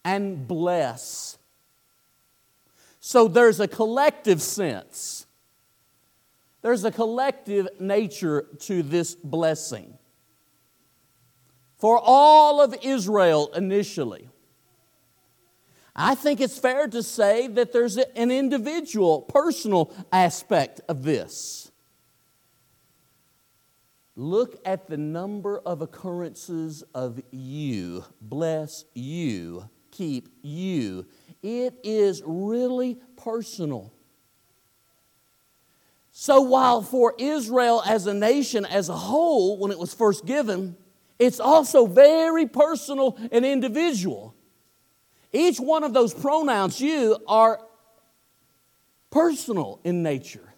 and 0.05 0.47
bless. 0.47 1.38
So 3.09 3.27
there's 3.27 3.59
a 3.59 3.67
collective 3.67 4.39
sense. 4.39 5.25
There's 6.61 6.83
a 6.83 6.91
collective 6.91 7.67
nature 7.79 8.45
to 8.59 8.83
this 8.83 9.15
blessing. 9.15 9.97
For 11.79 11.99
all 11.99 12.61
of 12.61 12.75
Israel 12.83 13.49
initially. 13.55 14.29
I 15.95 16.13
think 16.13 16.39
it's 16.39 16.59
fair 16.59 16.87
to 16.87 17.01
say 17.01 17.47
that 17.47 17.73
there's 17.73 17.97
an 17.97 18.29
individual, 18.29 19.21
personal 19.23 19.91
aspect 20.11 20.81
of 20.87 21.01
this. 21.01 21.71
Look 24.15 24.61
at 24.65 24.87
the 24.87 24.97
number 24.97 25.57
of 25.57 25.81
occurrences 25.81 26.83
of 26.93 27.19
you, 27.31 28.05
bless 28.21 28.85
you, 28.93 29.67
keep 29.89 30.29
you. 30.43 31.07
It 31.41 31.75
is 31.83 32.21
really 32.25 32.99
personal. 33.15 33.93
So, 36.11 36.41
while 36.41 36.81
for 36.81 37.15
Israel 37.17 37.81
as 37.85 38.05
a 38.07 38.13
nation 38.13 38.65
as 38.65 38.89
a 38.89 38.95
whole, 38.95 39.57
when 39.57 39.71
it 39.71 39.79
was 39.79 39.93
first 39.93 40.25
given, 40.25 40.75
it's 41.17 41.39
also 41.39 41.85
very 41.85 42.45
personal 42.45 43.17
and 43.31 43.45
individual. 43.45 44.35
Each 45.31 45.59
one 45.59 45.83
of 45.83 45.93
those 45.93 46.13
pronouns, 46.13 46.81
you, 46.81 47.17
are 47.27 47.61
personal 49.11 49.79
in 49.83 50.03
nature. 50.03 50.53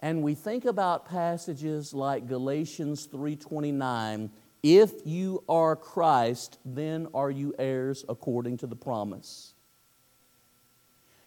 And 0.00 0.22
we 0.22 0.34
think 0.34 0.64
about 0.64 1.06
passages 1.06 1.94
like 1.94 2.26
Galatians 2.26 3.06
3:29, 3.06 4.30
if 4.62 4.92
you 5.04 5.42
are 5.48 5.74
Christ, 5.74 6.58
then 6.64 7.08
are 7.14 7.30
you 7.30 7.54
heirs 7.58 8.04
according 8.08 8.58
to 8.58 8.66
the 8.66 8.76
promise. 8.76 9.54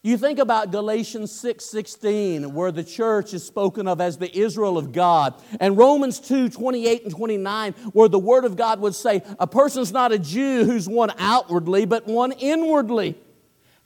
You 0.05 0.19
think 0.19 0.37
about 0.37 0.71
Galatians 0.71 1.31
6:16 1.31 2.53
where 2.53 2.71
the 2.71 2.83
church 2.83 3.33
is 3.33 3.43
spoken 3.43 3.87
of 3.87 3.99
as 3.99 4.19
the 4.19 4.37
Israel 4.37 4.77
of 4.77 4.91
God 4.91 5.33
and 5.59 5.75
Romans 5.75 6.19
2:28 6.19 7.03
and 7.05 7.11
29 7.11 7.73
where 7.91 8.07
the 8.07 8.19
word 8.19 8.45
of 8.45 8.55
God 8.55 8.79
would 8.81 8.93
say 8.93 9.23
a 9.39 9.47
person's 9.47 9.91
not 9.91 10.11
a 10.11 10.19
Jew 10.19 10.63
who's 10.63 10.87
one 10.87 11.11
outwardly 11.17 11.85
but 11.85 12.05
one 12.05 12.33
inwardly 12.33 13.17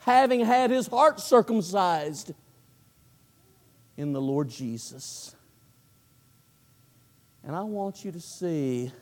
having 0.00 0.40
had 0.40 0.70
his 0.70 0.88
heart 0.88 1.20
circumcised 1.20 2.34
in 3.96 4.12
the 4.12 4.20
Lord 4.20 4.50
Jesus. 4.50 5.34
And 7.42 7.56
I 7.56 7.62
want 7.62 8.04
you 8.04 8.12
to 8.12 8.20
see 8.20 8.92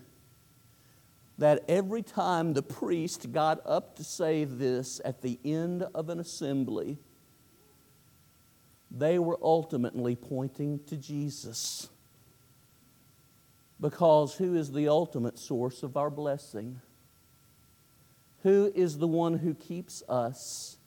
that 1.39 1.65
every 1.69 2.03
time 2.03 2.53
the 2.53 2.63
priest 2.63 3.33
got 3.33 3.61
up 3.65 3.97
to 3.97 4.05
say 4.05 4.45
this 4.45 5.01
at 5.05 5.23
the 5.23 5.39
end 5.45 5.85
of 5.95 6.09
an 6.09 6.19
assembly, 6.19 6.99
they 8.91 9.19
were 9.19 9.39
ultimately 9.41 10.17
pointing 10.17 10.81
to 10.87 10.97
Jesus. 10.97 11.89
Because 13.81 14.35
who 14.35 14.57
is 14.57 14.73
the 14.73 14.89
ultimate 14.89 15.39
source 15.39 15.85
of 15.85 15.97
our 15.97 16.11
blessing? 16.11 16.81
Who 18.43 18.73
is 18.75 18.99
the 18.99 19.07
one 19.07 19.39
who 19.39 19.55
keeps 19.55 20.03
us? 20.09 20.78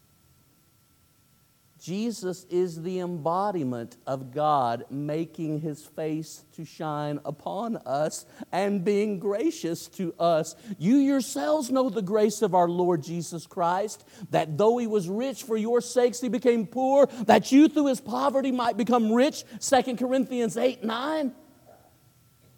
Jesus 1.82 2.46
is 2.52 2.84
the 2.84 3.00
embodiment 3.00 3.98
of 4.06 4.32
God 4.32 4.86
making 4.92 5.62
his 5.62 5.84
face 5.84 6.46
to 6.54 6.64
shine 6.64 7.20
upon 7.26 7.78
us 7.78 8.28
and 8.52 8.86
being 8.86 9.18
gracious 9.18 9.88
to 9.88 10.14
us. 10.20 10.56
You 10.78 10.98
yourselves 10.98 11.72
know 11.72 11.90
the 11.90 12.04
grace 12.04 12.44
of 12.44 12.54
our 12.54 12.70
Lord 12.70 13.02
Jesus 13.02 13.48
Christ, 13.48 14.08
that 14.30 14.60
though 14.60 14.78
he 14.78 14.86
was 14.86 15.10
rich 15.10 15.42
for 15.42 15.58
your 15.58 15.82
sakes, 15.82 16.22
he 16.22 16.30
became 16.30 16.68
poor, 16.68 17.08
that 17.26 17.52
you 17.52 17.68
through 17.68 17.88
his 17.88 18.00
poverty 18.00 18.52
might 18.52 18.78
become 18.78 19.12
rich. 19.12 19.44
2 19.60 19.96
Corinthians 19.96 20.58
8 20.58 20.84
9. 20.84 21.34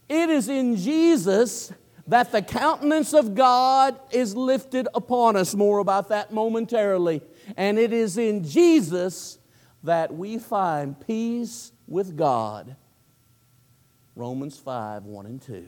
It 0.10 0.30
is 0.30 0.50
in 0.50 0.76
Jesus 0.76 1.72
that 2.08 2.34
the 2.34 2.42
countenance 2.42 3.14
of 3.14 3.36
God 3.36 3.98
is 4.12 4.36
lifted 4.36 4.88
upon 4.94 5.38
us. 5.38 5.56
More 5.56 5.80
about 5.80 6.10
that 6.10 6.34
momentarily. 6.34 7.22
And 7.58 7.78
it 7.78 7.94
is 7.94 8.18
in 8.18 8.44
Jesus 8.44 9.38
that 9.84 10.14
we 10.14 10.38
find 10.38 11.00
peace 11.06 11.72
with 11.88 12.16
God. 12.16 12.76
Romans 14.16 14.58
5 14.58 15.06
1 15.06 15.26
and 15.26 15.42
2. 15.42 15.66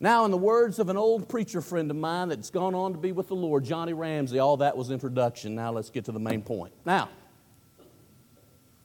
Now, 0.00 0.24
in 0.24 0.30
the 0.30 0.36
words 0.36 0.78
of 0.78 0.88
an 0.90 0.96
old 0.96 1.28
preacher 1.28 1.60
friend 1.60 1.90
of 1.90 1.96
mine 1.96 2.28
that's 2.28 2.50
gone 2.50 2.74
on 2.74 2.92
to 2.92 2.98
be 2.98 3.12
with 3.12 3.28
the 3.28 3.36
Lord, 3.36 3.64
Johnny 3.64 3.94
Ramsey, 3.94 4.38
all 4.38 4.58
that 4.58 4.76
was 4.76 4.90
introduction. 4.90 5.54
Now, 5.54 5.72
let's 5.72 5.88
get 5.88 6.04
to 6.06 6.12
the 6.12 6.20
main 6.20 6.42
point. 6.42 6.74
Now, 6.84 7.08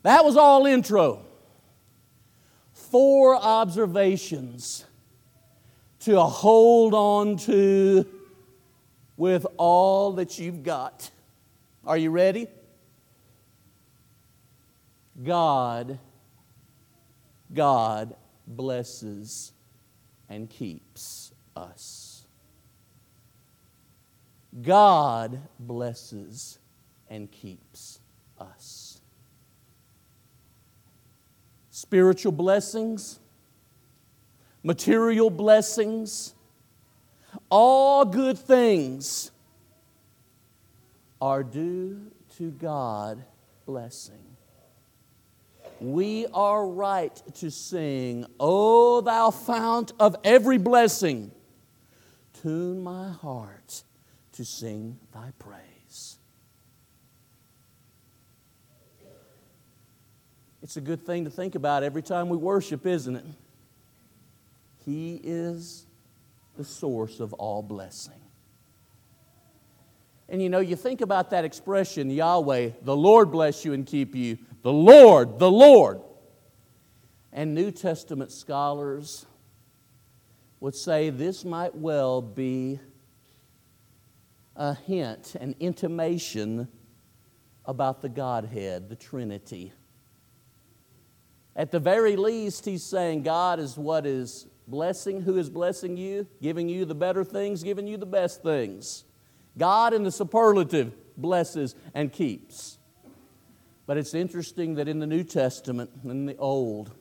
that 0.03 0.23
was 0.23 0.37
all 0.37 0.65
intro. 0.65 1.25
Four 2.71 3.35
observations 3.35 4.85
to 6.01 6.21
hold 6.21 6.93
on 6.93 7.35
to 7.37 8.07
with 9.19 9.45
all 9.57 10.13
that 10.13 10.39
you've 10.39 10.63
got. 10.63 11.11
Are 11.85 11.97
you 11.97 12.09
ready? 12.09 12.47
God, 15.21 15.99
God 17.53 18.15
blesses 18.47 19.51
and 20.29 20.49
keeps 20.49 21.33
us. 21.53 22.23
God 24.61 25.41
blesses 25.59 26.57
and 27.09 27.29
keeps 27.29 27.99
us. 28.39 29.01
Spiritual 31.71 32.31
blessings, 32.31 33.19
material 34.63 35.29
blessings, 35.29 36.35
all 37.49 38.05
good 38.05 38.37
things 38.37 39.31
are 41.21 41.43
due 41.43 42.11
to 42.37 42.51
God 42.51 43.23
blessing. 43.65 44.23
We 45.79 46.27
are 46.33 46.67
right 46.67 47.15
to 47.35 47.49
sing, 47.49 48.25
O 48.39 49.01
thou 49.01 49.31
fount 49.31 49.93
of 49.99 50.15
every 50.23 50.57
blessing, 50.57 51.31
tune 52.41 52.83
my 52.83 53.11
heart 53.11 53.83
to 54.33 54.45
sing 54.45 54.99
thy 55.13 55.31
praise. 55.39 56.17
It's 60.61 60.77
a 60.77 60.81
good 60.81 61.05
thing 61.05 61.23
to 61.23 61.29
think 61.29 61.55
about 61.55 61.83
every 61.83 62.01
time 62.01 62.29
we 62.29 62.37
worship, 62.37 62.85
isn't 62.85 63.15
it? 63.15 63.25
He 64.85 65.19
is 65.23 65.85
the 66.59 66.65
source 66.65 67.21
of 67.21 67.31
all 67.35 67.63
blessing. 67.63 68.19
And 70.27 70.43
you 70.43 70.49
know, 70.49 70.59
you 70.59 70.75
think 70.75 70.99
about 70.99 71.29
that 71.29 71.45
expression, 71.45 72.11
Yahweh, 72.11 72.71
the 72.81 72.97
Lord 72.97 73.31
bless 73.31 73.63
you 73.63 73.71
and 73.71 73.85
keep 73.85 74.13
you, 74.13 74.37
the 74.61 74.73
Lord, 74.73 75.39
the 75.39 75.49
Lord. 75.49 76.01
And 77.31 77.55
New 77.55 77.71
Testament 77.71 78.29
scholars 78.33 79.25
would 80.59 80.75
say 80.75 81.09
this 81.09 81.45
might 81.45 81.75
well 81.75 82.21
be 82.21 82.81
a 84.57 84.73
hint, 84.73 85.35
an 85.39 85.55
intimation 85.61 86.67
about 87.63 88.01
the 88.01 88.09
Godhead, 88.09 88.89
the 88.89 88.97
Trinity. 88.97 89.71
At 91.55 91.71
the 91.71 91.79
very 91.79 92.17
least, 92.17 92.65
he's 92.65 92.83
saying 92.83 93.23
God 93.23 93.61
is 93.61 93.77
what 93.77 94.05
is 94.05 94.45
Blessing, 94.69 95.23
who 95.23 95.37
is 95.37 95.49
blessing 95.49 95.97
you? 95.97 96.27
Giving 96.43 96.69
you 96.69 96.85
the 96.85 96.93
better 96.93 97.23
things, 97.23 97.63
giving 97.63 97.87
you 97.87 97.97
the 97.97 98.05
best 98.05 98.43
things. 98.43 99.03
God 99.57 99.95
in 99.95 100.03
the 100.03 100.11
superlative 100.11 100.93
blesses 101.17 101.73
and 101.95 102.13
keeps. 102.13 102.77
But 103.87 103.97
it's 103.97 104.13
interesting 104.13 104.75
that 104.75 104.87
in 104.87 104.99
the 104.99 105.07
New 105.07 105.23
Testament, 105.23 105.89
in 106.03 106.27
the 106.27 106.37
Old, 106.37 106.91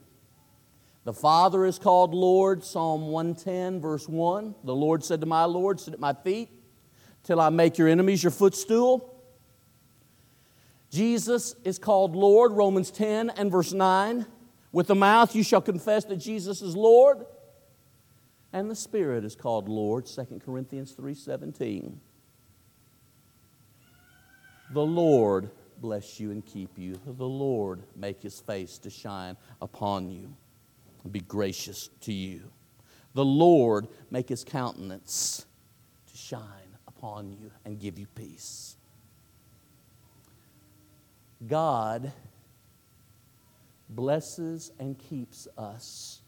the 1.05 1.13
Father 1.13 1.67
is 1.67 1.79
called 1.79 2.15
Lord, 2.15 2.65
Psalm 2.65 3.09
110, 3.09 3.83
verse 3.83 4.09
1. 4.09 4.55
The 4.65 4.75
Lord 4.75 5.05
said 5.05 5.21
to 5.21 5.27
my 5.27 5.45
Lord, 5.45 5.79
Sit 5.79 5.93
at 5.93 6.01
my 6.01 6.15
feet 6.15 6.49
till 7.23 7.39
I 7.39 7.51
make 7.51 7.77
your 7.77 7.89
enemies 7.89 8.23
your 8.23 8.31
footstool. 8.31 9.15
Jesus 10.91 11.55
is 11.65 11.79
called 11.79 12.17
Lord, 12.17 12.53
Romans 12.53 12.91
10 12.91 13.29
and 13.29 13.53
verse 13.53 13.75
9. 13.75 14.25
With 14.73 14.87
the 14.87 14.95
mouth 14.95 15.37
you 15.37 15.43
shall 15.43 15.61
confess 15.61 16.07
that 16.07 16.17
Jesus 16.17 16.63
is 16.63 16.75
Lord 16.75 17.27
and 18.53 18.71
the 18.71 18.77
Spirit 18.77 19.25
is 19.25 19.37
called 19.37 19.69
Lord, 19.69 20.07
2 20.07 20.41
Corinthians 20.41 20.93
3:17. 20.93 22.01
The 24.71 24.87
Lord 24.87 25.51
bless 25.81 26.21
you 26.21 26.31
and 26.31 26.45
keep 26.45 26.79
you. 26.79 27.01
The 27.07 27.29
Lord 27.29 27.83
make 27.97 28.23
his 28.23 28.41
face 28.41 28.79
to 28.79 28.91
shine 28.91 29.37
upon 29.61 30.11
you 30.11 30.35
and 31.05 31.13
be 31.13 31.21
gracious 31.21 31.89
to 32.03 32.13
you. 32.13 32.51
The 33.15 33.25
Lord 33.25 33.89
make 34.11 34.29
his 34.29 34.45
countenance 34.45 35.47
to 36.07 36.17
shine 36.17 36.77
upon 36.87 37.33
you 37.33 37.51
and 37.65 37.81
give 37.81 37.99
you 37.99 38.07
peace. 38.15 38.77
God 41.47 42.13
blesses 43.89 44.73
and 44.79 44.99
keeps 44.99 45.49
us 45.57 46.21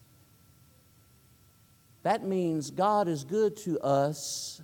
That 2.03 2.23
means 2.23 2.71
God 2.71 3.07
is 3.07 3.23
good 3.23 3.55
to 3.57 3.79
us 3.79 4.61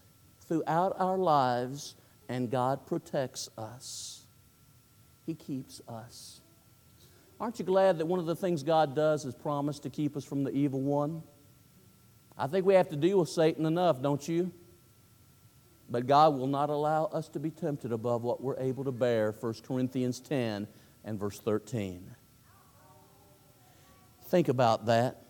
throughout 0.47 0.95
our 0.99 1.17
lives 1.17 1.95
and 2.29 2.49
God 2.49 2.85
protects 2.85 3.49
us. 3.57 4.23
He 5.25 5.35
keeps 5.35 5.81
us. 5.87 6.41
Aren't 7.39 7.59
you 7.59 7.65
glad 7.65 7.99
that 7.99 8.05
one 8.05 8.19
of 8.19 8.25
the 8.25 8.35
things 8.35 8.63
God 8.63 8.95
does 8.95 9.23
is 9.25 9.35
promise 9.35 9.79
to 9.79 9.89
keep 9.89 10.17
us 10.17 10.25
from 10.25 10.43
the 10.43 10.51
evil 10.51 10.81
one? 10.81 11.21
I 12.37 12.47
think 12.47 12.65
we 12.65 12.73
have 12.73 12.89
to 12.89 12.95
deal 12.95 13.19
with 13.19 13.29
Satan 13.29 13.65
enough, 13.65 14.01
don't 14.01 14.27
you? 14.27 14.51
But 15.89 16.07
God 16.07 16.35
will 16.35 16.47
not 16.47 16.69
allow 16.69 17.05
us 17.05 17.29
to 17.29 17.39
be 17.39 17.51
tempted 17.51 17.91
above 17.91 18.23
what 18.23 18.41
we're 18.41 18.59
able 18.59 18.83
to 18.83 18.91
bear. 18.91 19.31
1 19.39 19.53
Corinthians 19.65 20.19
10 20.19 20.67
and 21.05 21.19
verse 21.19 21.39
13. 21.39 22.15
Think 24.25 24.49
about 24.49 24.87
that. 24.87 25.26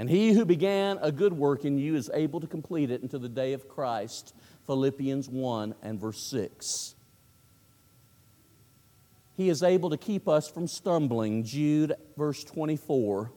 And 0.00 0.08
he 0.08 0.32
who 0.32 0.46
began 0.46 0.98
a 1.02 1.12
good 1.12 1.34
work 1.34 1.66
in 1.66 1.76
you 1.76 1.94
is 1.94 2.10
able 2.14 2.40
to 2.40 2.46
complete 2.46 2.90
it 2.90 3.02
until 3.02 3.20
the 3.20 3.28
day 3.28 3.52
of 3.52 3.68
Christ. 3.68 4.34
Philippians 4.64 5.28
1 5.28 5.74
and 5.82 6.00
verse 6.00 6.30
6. 6.30 6.94
He 9.36 9.50
is 9.50 9.62
able 9.62 9.90
to 9.90 9.98
keep 9.98 10.26
us 10.26 10.48
from 10.48 10.66
stumbling. 10.66 11.44
Jude, 11.44 11.92
verse 12.16 12.42
24, 12.44 13.30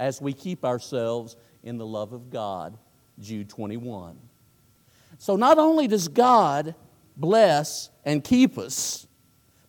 as 0.00 0.20
we 0.20 0.32
keep 0.32 0.64
ourselves 0.64 1.36
in 1.62 1.78
the 1.78 1.86
love 1.86 2.12
of 2.12 2.30
God. 2.30 2.76
Jude 3.20 3.48
21. 3.48 4.18
So 5.18 5.36
not 5.36 5.58
only 5.58 5.86
does 5.86 6.08
God 6.08 6.74
bless 7.16 7.90
and 8.04 8.24
keep 8.24 8.58
us, 8.58 9.06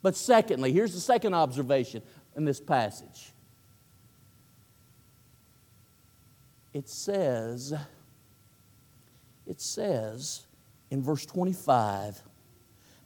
but 0.01 0.15
secondly, 0.15 0.71
here's 0.71 0.95
the 0.95 0.99
second 0.99 1.35
observation 1.35 2.01
in 2.35 2.43
this 2.43 2.59
passage 2.59 3.33
it 6.73 6.87
says, 6.87 7.73
it 9.47 9.59
says 9.59 10.45
in 10.91 11.01
verse 11.01 11.25
25 11.25 12.21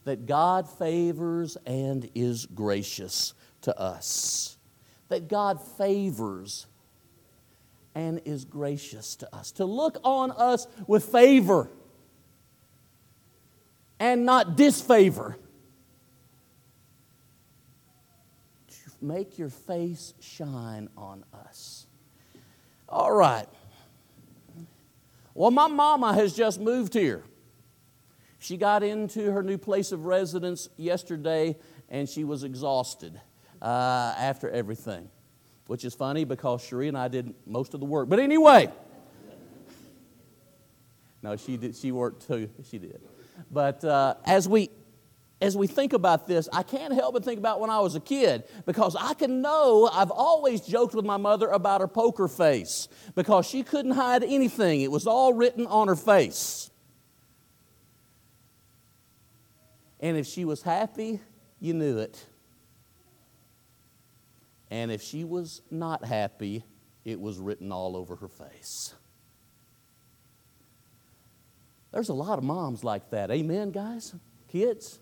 that 0.05 0.25
God 0.25 0.69
favors 0.69 1.57
and 1.65 2.09
is 2.13 2.45
gracious 2.45 3.33
to 3.61 3.77
us. 3.79 4.57
That 5.07 5.27
God 5.27 5.61
favors 5.61 6.67
and 7.95 8.21
is 8.25 8.45
gracious 8.45 9.15
to 9.17 9.35
us. 9.35 9.51
To 9.53 9.65
look 9.65 9.97
on 10.03 10.31
us 10.31 10.67
with 10.87 11.05
favor 11.05 11.69
and 13.99 14.25
not 14.25 14.57
disfavor. 14.57 15.37
To 18.67 18.91
make 19.01 19.37
your 19.37 19.49
face 19.49 20.13
shine 20.19 20.89
on 20.97 21.23
us. 21.33 21.85
All 22.89 23.11
right. 23.11 23.47
Well, 25.33 25.51
my 25.51 25.67
mama 25.67 26.13
has 26.13 26.35
just 26.35 26.59
moved 26.59 26.93
here. 26.93 27.23
She 28.39 28.57
got 28.57 28.83
into 28.83 29.31
her 29.31 29.41
new 29.41 29.57
place 29.57 29.91
of 29.91 30.05
residence 30.05 30.69
yesterday 30.77 31.55
and 31.89 32.09
she 32.09 32.23
was 32.23 32.43
exhausted 32.43 33.19
uh, 33.61 34.13
after 34.17 34.49
everything, 34.49 35.09
which 35.67 35.85
is 35.85 35.93
funny 35.93 36.25
because 36.25 36.61
Cherie 36.61 36.87
and 36.89 36.97
I 36.97 37.07
did 37.07 37.33
most 37.45 37.73
of 37.73 37.79
the 37.79 37.85
work. 37.85 38.09
But 38.09 38.19
anyway, 38.19 38.69
no, 41.23 41.37
she 41.37 41.55
did. 41.57 41.75
She 41.75 41.91
worked 41.91 42.27
too. 42.27 42.49
She 42.69 42.77
did. 42.77 43.01
But 43.49 43.83
uh, 43.83 44.15
as 44.25 44.47
we 44.47 44.69
as 45.43 45.57
we 45.57 45.67
think 45.67 45.91
about 45.91 46.25
this, 46.25 46.47
I 46.53 46.63
can't 46.63 46.93
help 46.93 47.15
but 47.15 47.25
think 47.25 47.37
about 47.37 47.59
when 47.59 47.69
I 47.69 47.81
was 47.81 47.95
a 47.95 47.99
kid 47.99 48.45
because 48.65 48.95
I 48.95 49.13
can 49.13 49.41
know 49.41 49.89
I've 49.91 50.09
always 50.09 50.61
joked 50.61 50.95
with 50.95 51.03
my 51.03 51.17
mother 51.17 51.49
about 51.49 51.81
her 51.81 51.87
poker 51.87 52.29
face 52.29 52.87
because 53.13 53.45
she 53.45 53.61
couldn't 53.61 53.91
hide 53.91 54.23
anything, 54.23 54.81
it 54.81 54.89
was 54.89 55.05
all 55.05 55.33
written 55.33 55.67
on 55.67 55.89
her 55.89 55.97
face. 55.97 56.71
And 59.99 60.15
if 60.15 60.25
she 60.25 60.45
was 60.45 60.61
happy, 60.61 61.19
you 61.59 61.73
knew 61.73 61.97
it. 61.97 62.25
And 64.71 64.91
if 64.91 65.01
she 65.01 65.25
was 65.25 65.61
not 65.69 66.05
happy, 66.05 66.63
it 67.03 67.19
was 67.19 67.37
written 67.37 67.73
all 67.73 67.97
over 67.97 68.15
her 68.15 68.29
face. 68.29 68.93
There's 71.91 72.09
a 72.09 72.13
lot 72.13 72.37
of 72.37 72.45
moms 72.45 72.85
like 72.85 73.09
that. 73.09 73.29
Amen, 73.29 73.71
guys? 73.71 74.15
Kids? 74.47 74.99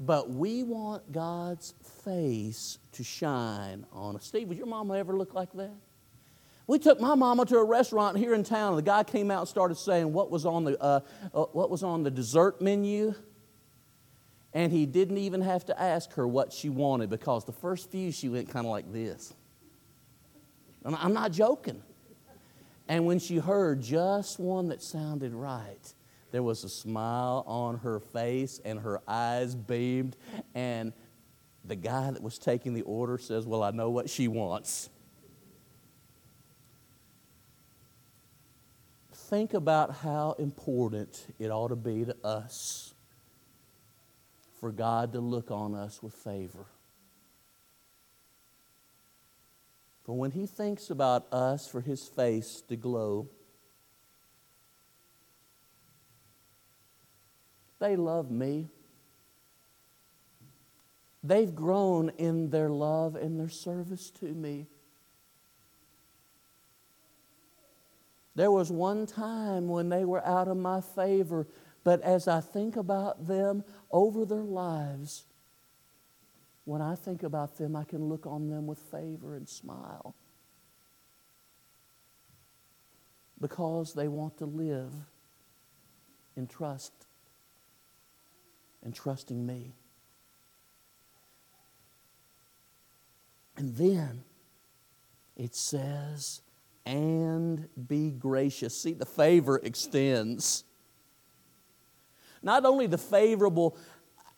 But 0.00 0.30
we 0.30 0.62
want 0.62 1.12
God's 1.12 1.74
face 2.04 2.78
to 2.92 3.04
shine 3.04 3.86
on 3.92 4.16
us. 4.16 4.24
Steve, 4.24 4.48
would 4.48 4.58
your 4.58 4.66
mama 4.66 4.96
ever 4.98 5.16
look 5.16 5.34
like 5.34 5.52
that? 5.54 5.74
We 6.66 6.78
took 6.78 6.98
my 7.00 7.14
mama 7.14 7.44
to 7.46 7.58
a 7.58 7.64
restaurant 7.64 8.16
here 8.16 8.34
in 8.34 8.42
town, 8.42 8.70
and 8.70 8.78
the 8.78 8.82
guy 8.82 9.04
came 9.04 9.30
out 9.30 9.40
and 9.40 9.48
started 9.48 9.76
saying 9.76 10.12
what 10.12 10.30
was 10.30 10.46
on 10.46 10.64
the, 10.64 10.82
uh, 10.82 11.00
uh, 11.34 11.42
what 11.52 11.70
was 11.70 11.82
on 11.82 12.02
the 12.02 12.10
dessert 12.10 12.60
menu. 12.60 13.14
And 14.54 14.72
he 14.72 14.86
didn't 14.86 15.18
even 15.18 15.42
have 15.42 15.66
to 15.66 15.80
ask 15.80 16.12
her 16.14 16.26
what 16.26 16.52
she 16.52 16.68
wanted 16.68 17.10
because 17.10 17.44
the 17.44 17.52
first 17.52 17.90
few 17.90 18.12
she 18.12 18.28
went 18.28 18.48
kind 18.48 18.66
of 18.66 18.70
like 18.70 18.92
this. 18.92 19.34
I'm 20.84 21.12
not 21.12 21.32
joking. 21.32 21.82
And 22.88 23.06
when 23.06 23.18
she 23.18 23.38
heard 23.38 23.80
just 23.80 24.38
one 24.38 24.68
that 24.68 24.82
sounded 24.82 25.32
right, 25.32 25.94
there 26.34 26.42
was 26.42 26.64
a 26.64 26.68
smile 26.68 27.44
on 27.46 27.78
her 27.78 28.00
face 28.00 28.60
and 28.64 28.80
her 28.80 29.00
eyes 29.06 29.54
beamed. 29.54 30.16
And 30.52 30.92
the 31.64 31.76
guy 31.76 32.10
that 32.10 32.20
was 32.20 32.40
taking 32.40 32.74
the 32.74 32.82
order 32.82 33.18
says, 33.18 33.46
Well, 33.46 33.62
I 33.62 33.70
know 33.70 33.88
what 33.90 34.10
she 34.10 34.26
wants. 34.26 34.90
Think 39.12 39.54
about 39.54 39.94
how 39.94 40.34
important 40.40 41.24
it 41.38 41.52
ought 41.52 41.68
to 41.68 41.76
be 41.76 42.04
to 42.04 42.16
us 42.26 42.94
for 44.58 44.72
God 44.72 45.12
to 45.12 45.20
look 45.20 45.52
on 45.52 45.76
us 45.76 46.02
with 46.02 46.14
favor. 46.14 46.66
For 50.02 50.16
when 50.16 50.32
He 50.32 50.46
thinks 50.46 50.90
about 50.90 51.32
us, 51.32 51.68
for 51.68 51.80
His 51.80 52.08
face 52.08 52.60
to 52.68 52.74
glow, 52.74 53.28
They 57.84 57.96
love 57.96 58.30
me. 58.30 58.70
They've 61.22 61.54
grown 61.54 62.12
in 62.16 62.48
their 62.48 62.70
love 62.70 63.14
and 63.14 63.38
their 63.38 63.50
service 63.50 64.08
to 64.20 64.24
me. 64.24 64.64
There 68.34 68.50
was 68.50 68.72
one 68.72 69.04
time 69.04 69.68
when 69.68 69.90
they 69.90 70.06
were 70.06 70.24
out 70.24 70.48
of 70.48 70.56
my 70.56 70.80
favor, 70.80 71.46
but 71.84 72.00
as 72.00 72.26
I 72.26 72.40
think 72.40 72.76
about 72.76 73.26
them 73.26 73.64
over 73.92 74.24
their 74.24 74.44
lives, 74.44 75.24
when 76.64 76.80
I 76.80 76.94
think 76.94 77.22
about 77.22 77.58
them, 77.58 77.76
I 77.76 77.84
can 77.84 78.08
look 78.08 78.26
on 78.26 78.48
them 78.48 78.66
with 78.66 78.78
favor 78.78 79.36
and 79.36 79.46
smile. 79.46 80.14
Because 83.38 83.92
they 83.92 84.08
want 84.08 84.38
to 84.38 84.46
live 84.46 84.94
in 86.34 86.46
trust 86.46 87.04
and 88.84 88.94
trusting 88.94 89.44
me. 89.44 89.72
And 93.56 93.76
then 93.76 94.24
it 95.36 95.54
says, 95.54 96.42
and 96.86 97.68
be 97.88 98.10
gracious. 98.10 98.78
See, 98.78 98.92
the 98.92 99.06
favor 99.06 99.60
extends. 99.62 100.64
Not 102.42 102.64
only 102.64 102.86
the 102.86 102.98
favorable 102.98 103.76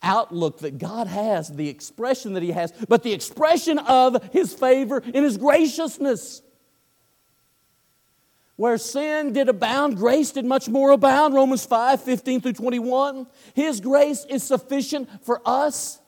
outlook 0.02 0.58
that 0.60 0.78
God 0.78 1.08
has, 1.08 1.48
the 1.48 1.68
expression 1.68 2.34
that 2.34 2.42
He 2.42 2.52
has, 2.52 2.72
but 2.88 3.02
the 3.02 3.12
expression 3.12 3.78
of 3.78 4.32
His 4.32 4.54
favor 4.54 4.98
in 4.98 5.24
His 5.24 5.36
graciousness. 5.36 6.42
Where 8.56 8.78
sin 8.78 9.34
did 9.34 9.50
abound, 9.50 9.96
grace 9.96 10.32
did 10.32 10.46
much 10.46 10.68
more 10.68 10.90
abound. 10.90 11.34
Romans 11.34 11.66
5 11.66 12.02
15 12.02 12.40
through 12.40 12.54
21. 12.54 13.26
His 13.54 13.80
grace 13.80 14.24
is 14.28 14.42
sufficient 14.42 15.08
for 15.24 15.42
us. 15.44 16.00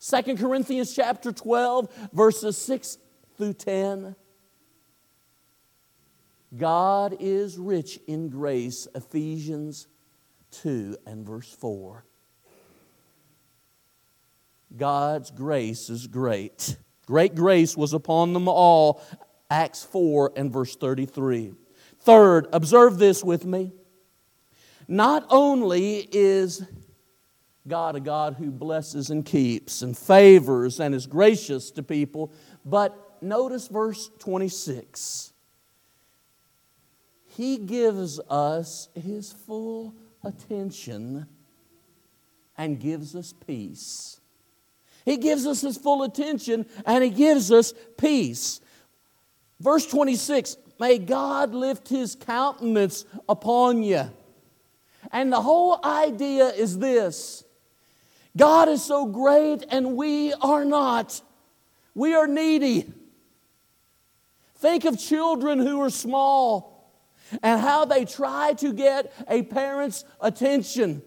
2 0.00 0.36
Corinthians 0.36 0.94
chapter 0.94 1.32
12, 1.32 2.10
verses 2.12 2.58
6 2.58 2.98
through 3.38 3.54
10. 3.54 4.14
God 6.56 7.16
is 7.20 7.58
rich 7.58 7.98
in 8.06 8.28
grace, 8.28 8.86
Ephesians 8.94 9.88
2 10.50 10.98
and 11.06 11.26
verse 11.26 11.50
4. 11.50 12.04
God's 14.76 15.30
grace 15.30 15.88
is 15.88 16.06
great. 16.06 16.76
Great 17.06 17.34
grace 17.34 17.76
was 17.76 17.92
upon 17.92 18.32
them 18.32 18.48
all 18.48 19.02
Acts 19.50 19.84
4 19.84 20.32
and 20.36 20.52
verse 20.52 20.76
33. 20.76 21.54
Third, 22.00 22.48
observe 22.52 22.98
this 22.98 23.22
with 23.24 23.44
me. 23.44 23.72
Not 24.86 25.26
only 25.30 26.08
is 26.12 26.62
God 27.66 27.96
a 27.96 28.00
God 28.00 28.34
who 28.34 28.50
blesses 28.50 29.10
and 29.10 29.24
keeps 29.24 29.80
and 29.82 29.96
favors 29.96 30.80
and 30.80 30.94
is 30.94 31.06
gracious 31.06 31.70
to 31.72 31.82
people, 31.82 32.32
but 32.64 33.22
notice 33.22 33.68
verse 33.68 34.10
26. 34.18 35.32
He 37.26 37.56
gives 37.56 38.20
us 38.28 38.88
his 38.94 39.32
full 39.32 39.94
attention 40.22 41.26
and 42.56 42.78
gives 42.78 43.16
us 43.16 43.32
peace. 43.46 44.20
He 45.04 45.16
gives 45.16 45.46
us 45.46 45.60
his 45.62 45.76
full 45.76 46.02
attention 46.02 46.66
and 46.86 47.02
he 47.02 47.10
gives 47.10 47.50
us 47.50 47.74
peace. 47.98 48.60
Verse 49.64 49.86
26 49.86 50.58
May 50.78 50.98
God 50.98 51.54
lift 51.54 51.88
his 51.88 52.14
countenance 52.14 53.06
upon 53.28 53.82
you. 53.82 54.10
And 55.10 55.32
the 55.32 55.40
whole 55.40 55.80
idea 55.82 56.48
is 56.48 56.78
this 56.78 57.44
God 58.36 58.68
is 58.68 58.84
so 58.84 59.06
great 59.06 59.64
and 59.70 59.96
we 59.96 60.34
are 60.34 60.64
not. 60.66 61.20
We 61.94 62.14
are 62.14 62.26
needy. 62.26 62.92
Think 64.56 64.84
of 64.84 64.98
children 64.98 65.60
who 65.60 65.80
are 65.80 65.90
small 65.90 66.92
and 67.42 67.60
how 67.60 67.84
they 67.86 68.04
try 68.04 68.52
to 68.54 68.72
get 68.72 69.12
a 69.28 69.42
parent's 69.42 70.04
attention. 70.20 71.02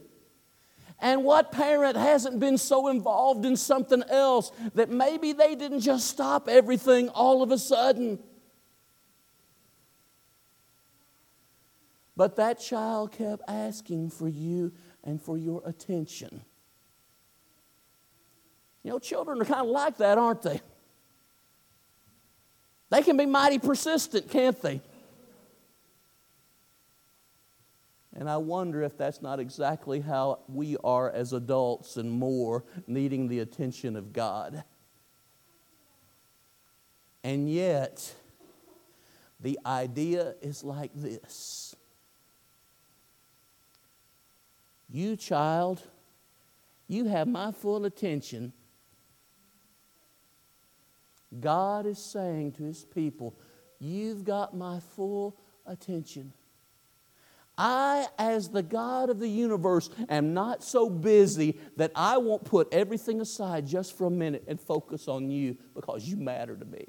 And 1.00 1.24
what 1.24 1.52
parent 1.52 1.96
hasn't 1.96 2.40
been 2.40 2.58
so 2.58 2.88
involved 2.88 3.46
in 3.46 3.56
something 3.56 4.04
else 4.10 4.52
that 4.74 4.90
maybe 4.90 5.34
they 5.34 5.54
didn't 5.54 5.82
just 5.82 6.08
stop 6.08 6.48
everything 6.48 7.10
all 7.10 7.44
of 7.44 7.52
a 7.52 7.58
sudden? 7.58 8.18
But 12.18 12.36
that 12.38 12.60
child 12.60 13.12
kept 13.12 13.44
asking 13.48 14.10
for 14.10 14.28
you 14.28 14.74
and 15.04 15.22
for 15.22 15.38
your 15.38 15.62
attention. 15.66 16.42
You 18.82 18.92
know, 18.92 19.00
children 19.00 19.40
are 19.40 19.46
kind 19.46 19.62
of 19.62 19.68
like 19.68 19.98
that, 19.98 20.18
aren't 20.18 20.42
they? 20.42 20.60
They 22.90 23.04
can 23.04 23.18
be 23.18 23.28
mighty 23.28 23.60
persistent, 23.60 24.32
can't 24.32 24.60
they? 24.62 24.82
And 28.16 28.28
I 28.28 28.38
wonder 28.38 28.82
if 28.82 28.98
that's 28.98 29.22
not 29.22 29.40
exactly 29.40 30.00
how 30.00 30.40
we 30.48 30.76
are 30.84 31.12
as 31.12 31.34
adults 31.34 31.98
and 31.98 32.10
more 32.10 32.64
needing 32.88 33.28
the 33.28 33.42
attention 33.42 33.96
of 33.96 34.12
God. 34.12 34.64
And 37.24 37.48
yet, 37.48 38.16
the 39.40 39.60
idea 39.68 40.34
is 40.42 40.64
like 40.64 40.92
this 40.96 41.76
You, 44.90 45.16
child, 45.16 45.82
you 46.88 47.06
have 47.06 47.28
my 47.28 47.52
full 47.52 47.86
attention. 47.86 48.54
God 51.40 51.86
is 51.86 52.00
saying 52.00 52.54
to 52.54 52.64
his 52.64 52.86
people, 52.86 53.38
You've 53.80 54.24
got 54.24 54.56
my 54.56 54.80
full 54.80 55.38
attention. 55.66 56.34
I, 57.58 58.08
as 58.20 58.50
the 58.50 58.62
God 58.64 59.10
of 59.10 59.20
the 59.20 59.28
universe, 59.28 59.90
am 60.10 60.34
not 60.34 60.64
so 60.64 60.90
busy 60.90 61.60
that 61.76 61.92
I 61.96 62.18
won't 62.18 62.44
put 62.44 62.72
everything 62.72 63.20
aside 63.20 63.66
just 63.66 63.98
for 63.98 64.08
a 64.08 64.12
minute 64.12 64.44
and 64.48 64.62
focus 64.62 65.08
on 65.08 65.30
you 65.30 65.58
because 65.74 66.08
you 66.08 66.18
matter 66.18 66.56
to 66.56 66.66
me. 66.66 66.86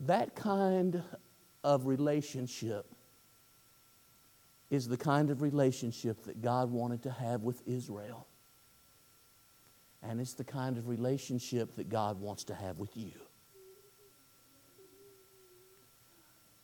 That 0.00 0.34
kind 0.34 1.02
of 1.62 1.86
relationship 1.86 2.93
is 4.74 4.88
the 4.88 4.96
kind 4.96 5.30
of 5.30 5.40
relationship 5.40 6.24
that 6.24 6.42
God 6.42 6.70
wanted 6.70 7.02
to 7.04 7.10
have 7.10 7.42
with 7.42 7.62
Israel. 7.66 8.26
And 10.02 10.20
it's 10.20 10.34
the 10.34 10.44
kind 10.44 10.76
of 10.76 10.88
relationship 10.88 11.76
that 11.76 11.88
God 11.88 12.20
wants 12.20 12.44
to 12.44 12.54
have 12.54 12.78
with 12.78 12.96
you. 12.96 13.12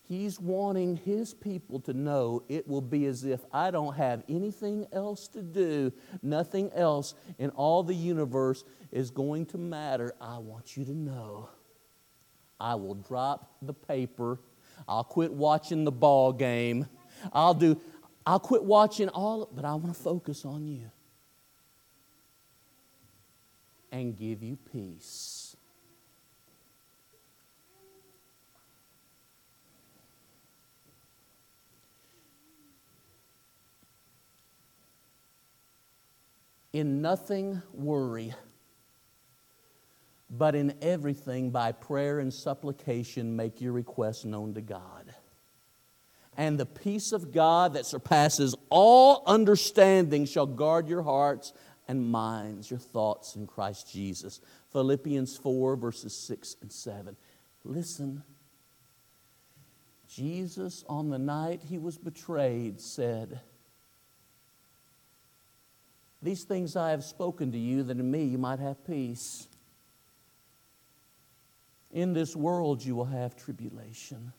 He's 0.03 0.41
wanting 0.41 0.97
his 0.97 1.33
people 1.33 1.79
to 1.81 1.93
know 1.93 2.43
it 2.49 2.67
will 2.67 2.81
be 2.81 3.07
as 3.07 3.23
if 3.25 3.41
I 3.53 3.71
don't 3.71 3.95
have 3.95 4.25
anything 4.29 4.87
else 4.93 5.29
to 5.29 5.41
do, 5.41 5.93
nothing 6.21 6.73
else 6.75 7.15
in 7.39 7.51
all 7.51 7.85
the 7.85 7.95
universe 7.95 8.65
is 8.91 9.13
going 9.13 9.47
to 9.47 9.59
matter. 9.59 10.13
I 10.21 10.39
want 10.39 10.77
you 10.77 10.85
to 10.85 10.93
know 10.93 11.49
I 12.59 12.75
will 12.75 12.97
drop 12.97 13.53
the 13.63 13.73
paper. 13.73 14.41
I'll 14.89 15.05
quit 15.05 15.33
watching 15.33 15.85
the 15.85 15.93
ball 15.93 16.33
game. 16.33 16.87
I'll 17.33 17.55
do 17.55 17.81
I'll 18.27 18.41
quit 18.41 18.63
watching 18.63 19.09
all, 19.09 19.49
but 19.53 19.65
I 19.65 19.75
want 19.75 19.95
to 19.95 20.03
focus 20.03 20.45
on 20.45 20.67
you 20.67 20.91
and 23.93 24.17
give 24.17 24.43
you 24.43 24.57
peace. 24.57 25.57
In 36.73 37.03
nothing 37.03 37.61
worry, 37.73 38.33
but 40.31 40.55
in 40.55 40.73
everything 40.81 41.51
by 41.51 41.73
prayer 41.73 42.21
and 42.21 42.33
supplication 42.33 43.35
make 43.35 43.61
your 43.61 43.73
requests 43.73 44.25
known 44.25 44.55
to 44.55 44.61
God. 44.61 45.00
And 46.37 46.59
the 46.59 46.67
peace 46.67 47.13
of 47.13 47.33
God 47.33 47.75
that 47.75 47.87
surpasses 47.87 48.55
all 48.71 49.23
understanding 49.27 50.25
shall 50.25 50.47
guard 50.47 50.89
your 50.89 51.03
hearts 51.03 51.53
and 51.89 52.11
minds, 52.11 52.71
your 52.71 52.79
thoughts 52.79 53.37
in 53.37 53.47
Christ 53.47 53.93
Jesus. 53.93 54.41
Philippians 54.73 55.37
4, 55.37 55.77
verses 55.77 56.15
6 56.15 56.57
and 56.63 56.73
7. 56.73 57.17
Listen. 57.65 58.23
Jesus, 60.09 60.85
on 60.89 61.11
the 61.11 61.19
night 61.19 61.63
he 61.69 61.79
was 61.79 61.97
betrayed, 61.97 62.81
said, 62.81 63.41
these 66.23 66.45
things 66.45 66.77
I 66.77 66.91
have 66.91 67.05
spoken 67.05 67.53
to 67.53 67.59
you, 67.59 67.83
that 67.85 67.99
in 67.99 68.11
me 68.11 68.25
you 68.25 68.39
might 68.39 68.59
have 68.59 68.85
peace. 68.87 69.47
In 71.91 72.13
this 72.13 72.37
world 72.37 72.85
you 72.85 72.95
will 72.95 73.07
have 73.07 73.37
tribulation, 73.37 74.33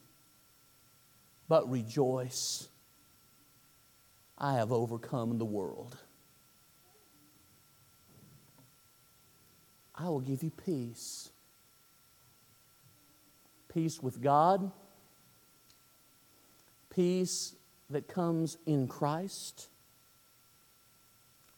but 1.52 1.70
rejoice. 1.70 2.70
I 4.38 4.54
have 4.54 4.72
overcome 4.72 5.38
the 5.38 5.44
world. 5.44 5.98
I 9.94 10.08
will 10.08 10.22
give 10.22 10.44
you 10.44 10.52
peace. 10.66 11.30
Peace 13.68 14.02
with 14.02 14.22
God, 14.22 14.72
peace 16.90 17.54
that 17.90 18.08
comes 18.08 18.58
in 18.66 18.88
Christ 18.88 19.68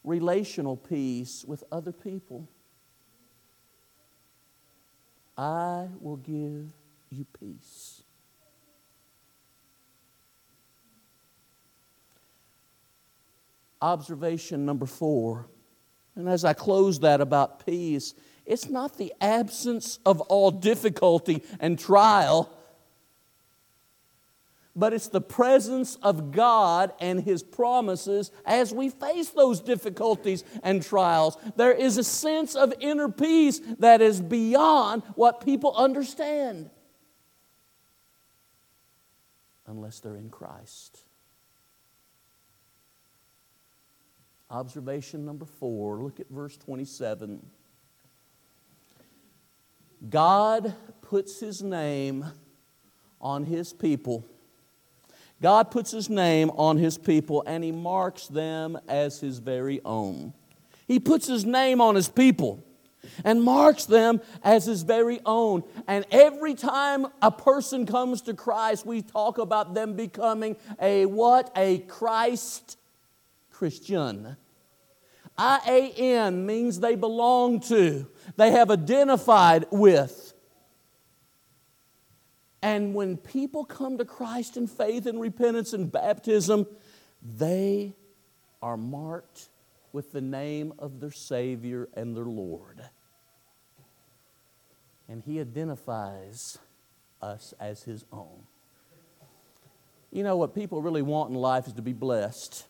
relational 0.02 0.76
peace 0.76 1.44
with 1.46 1.62
other 1.70 1.92
people. 1.92 2.48
I 5.38 5.86
will 6.00 6.16
give 6.16 6.72
you 7.10 7.26
peace. 7.38 8.03
Observation 13.84 14.64
number 14.64 14.86
four, 14.86 15.46
and 16.16 16.28
as 16.28 16.44
I 16.44 16.54
close 16.54 17.00
that 17.00 17.20
about 17.20 17.66
peace, 17.66 18.14
it's 18.46 18.70
not 18.70 18.96
the 18.96 19.12
absence 19.20 19.98
of 20.06 20.20
all 20.22 20.50
difficulty 20.50 21.42
and 21.60 21.78
trial 21.78 22.50
but 24.76 24.92
it's 24.92 25.08
the 25.08 25.20
presence 25.20 25.96
of 26.02 26.32
God 26.32 26.92
and 27.00 27.22
His 27.22 27.42
promises 27.42 28.32
as 28.44 28.74
we 28.74 28.88
face 28.88 29.30
those 29.30 29.60
difficulties 29.60 30.42
and 30.62 30.82
trials. 30.82 31.36
There 31.56 31.72
is 31.72 31.96
a 31.96 32.04
sense 32.04 32.56
of 32.56 32.74
inner 32.80 33.08
peace 33.08 33.60
that 33.78 34.00
is 34.00 34.20
beyond 34.20 35.02
what 35.14 35.44
people 35.44 35.74
understand 35.76 36.70
unless 39.66 40.00
they're 40.00 40.16
in 40.16 40.28
Christ. 40.28 40.98
Observation 44.54 45.24
number 45.24 45.44
four, 45.44 45.98
look 45.98 46.20
at 46.20 46.28
verse 46.30 46.56
27. 46.56 47.44
God 50.08 50.74
puts 51.02 51.40
His 51.40 51.62
name 51.62 52.24
on 53.20 53.44
His 53.44 53.72
people 53.72 54.24
God 55.44 55.70
puts 55.70 55.90
his 55.90 56.08
name 56.08 56.50
on 56.56 56.78
his 56.78 56.96
people 56.96 57.42
and 57.46 57.62
he 57.62 57.70
marks 57.70 58.28
them 58.28 58.78
as 58.88 59.20
his 59.20 59.40
very 59.40 59.78
own. 59.84 60.32
He 60.86 60.98
puts 60.98 61.26
his 61.26 61.44
name 61.44 61.82
on 61.82 61.96
his 61.96 62.08
people 62.08 62.64
and 63.24 63.42
marks 63.42 63.84
them 63.84 64.22
as 64.42 64.64
his 64.64 64.84
very 64.84 65.20
own. 65.26 65.62
And 65.86 66.06
every 66.10 66.54
time 66.54 67.08
a 67.20 67.30
person 67.30 67.84
comes 67.84 68.22
to 68.22 68.32
Christ, 68.32 68.86
we 68.86 69.02
talk 69.02 69.36
about 69.36 69.74
them 69.74 69.96
becoming 69.96 70.56
a 70.80 71.04
what? 71.04 71.52
A 71.56 71.80
Christ 71.80 72.78
Christian. 73.50 74.38
I 75.36 75.60
A 75.66 76.16
N 76.16 76.46
means 76.46 76.80
they 76.80 76.94
belong 76.94 77.60
to. 77.60 78.06
they 78.36 78.50
have 78.50 78.70
identified 78.70 79.66
with. 79.70 80.32
And 82.62 82.94
when 82.94 83.16
people 83.18 83.64
come 83.64 83.98
to 83.98 84.04
Christ 84.04 84.56
in 84.56 84.66
faith 84.66 85.06
and 85.06 85.20
repentance 85.20 85.72
and 85.74 85.92
baptism, 85.92 86.66
they 87.22 87.94
are 88.62 88.76
marked 88.76 89.48
with 89.92 90.12
the 90.12 90.22
name 90.22 90.72
of 90.78 91.00
their 91.00 91.10
Savior 91.12 91.88
and 91.94 92.16
their 92.16 92.24
Lord. 92.24 92.80
And 95.08 95.22
He 95.22 95.40
identifies 95.40 96.58
us 97.20 97.52
as 97.60 97.82
His 97.82 98.04
own. 98.10 98.46
You 100.10 100.22
know 100.22 100.36
what 100.36 100.54
people 100.54 100.80
really 100.80 101.02
want 101.02 101.30
in 101.30 101.36
life 101.36 101.66
is 101.66 101.74
to 101.74 101.82
be 101.82 101.92
blessed. 101.92 102.64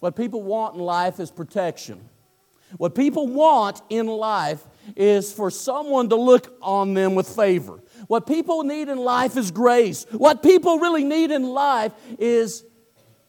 What 0.00 0.16
people 0.16 0.42
want 0.42 0.74
in 0.74 0.80
life 0.80 1.20
is 1.20 1.30
protection. 1.30 2.08
What 2.76 2.94
people 2.94 3.26
want 3.26 3.82
in 3.90 4.06
life 4.06 4.62
is 4.96 5.32
for 5.32 5.50
someone 5.50 6.08
to 6.08 6.16
look 6.16 6.56
on 6.62 6.94
them 6.94 7.14
with 7.14 7.28
favor. 7.28 7.80
What 8.06 8.26
people 8.26 8.62
need 8.62 8.88
in 8.88 8.98
life 8.98 9.36
is 9.36 9.50
grace. 9.50 10.06
What 10.10 10.42
people 10.42 10.78
really 10.78 11.04
need 11.04 11.30
in 11.30 11.44
life 11.44 11.92
is 12.18 12.64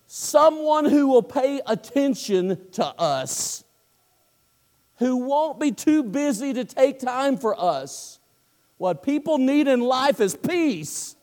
someone 0.08 0.86
who 0.86 1.08
will 1.08 1.24
pay 1.24 1.62
attention 1.66 2.60
to 2.74 2.86
us, 2.86 3.64
who 4.98 5.18
won't 5.18 5.60
be 5.60 5.72
too 5.72 6.04
busy 6.04 6.54
to 6.54 6.66
take 6.66 7.00
time 7.00 7.38
for 7.38 7.60
us. 7.60 8.20
What 8.78 9.04
people 9.04 9.38
need 9.38 9.68
in 9.68 9.80
life 9.80 10.20
is 10.20 10.36
peace. 10.36 11.16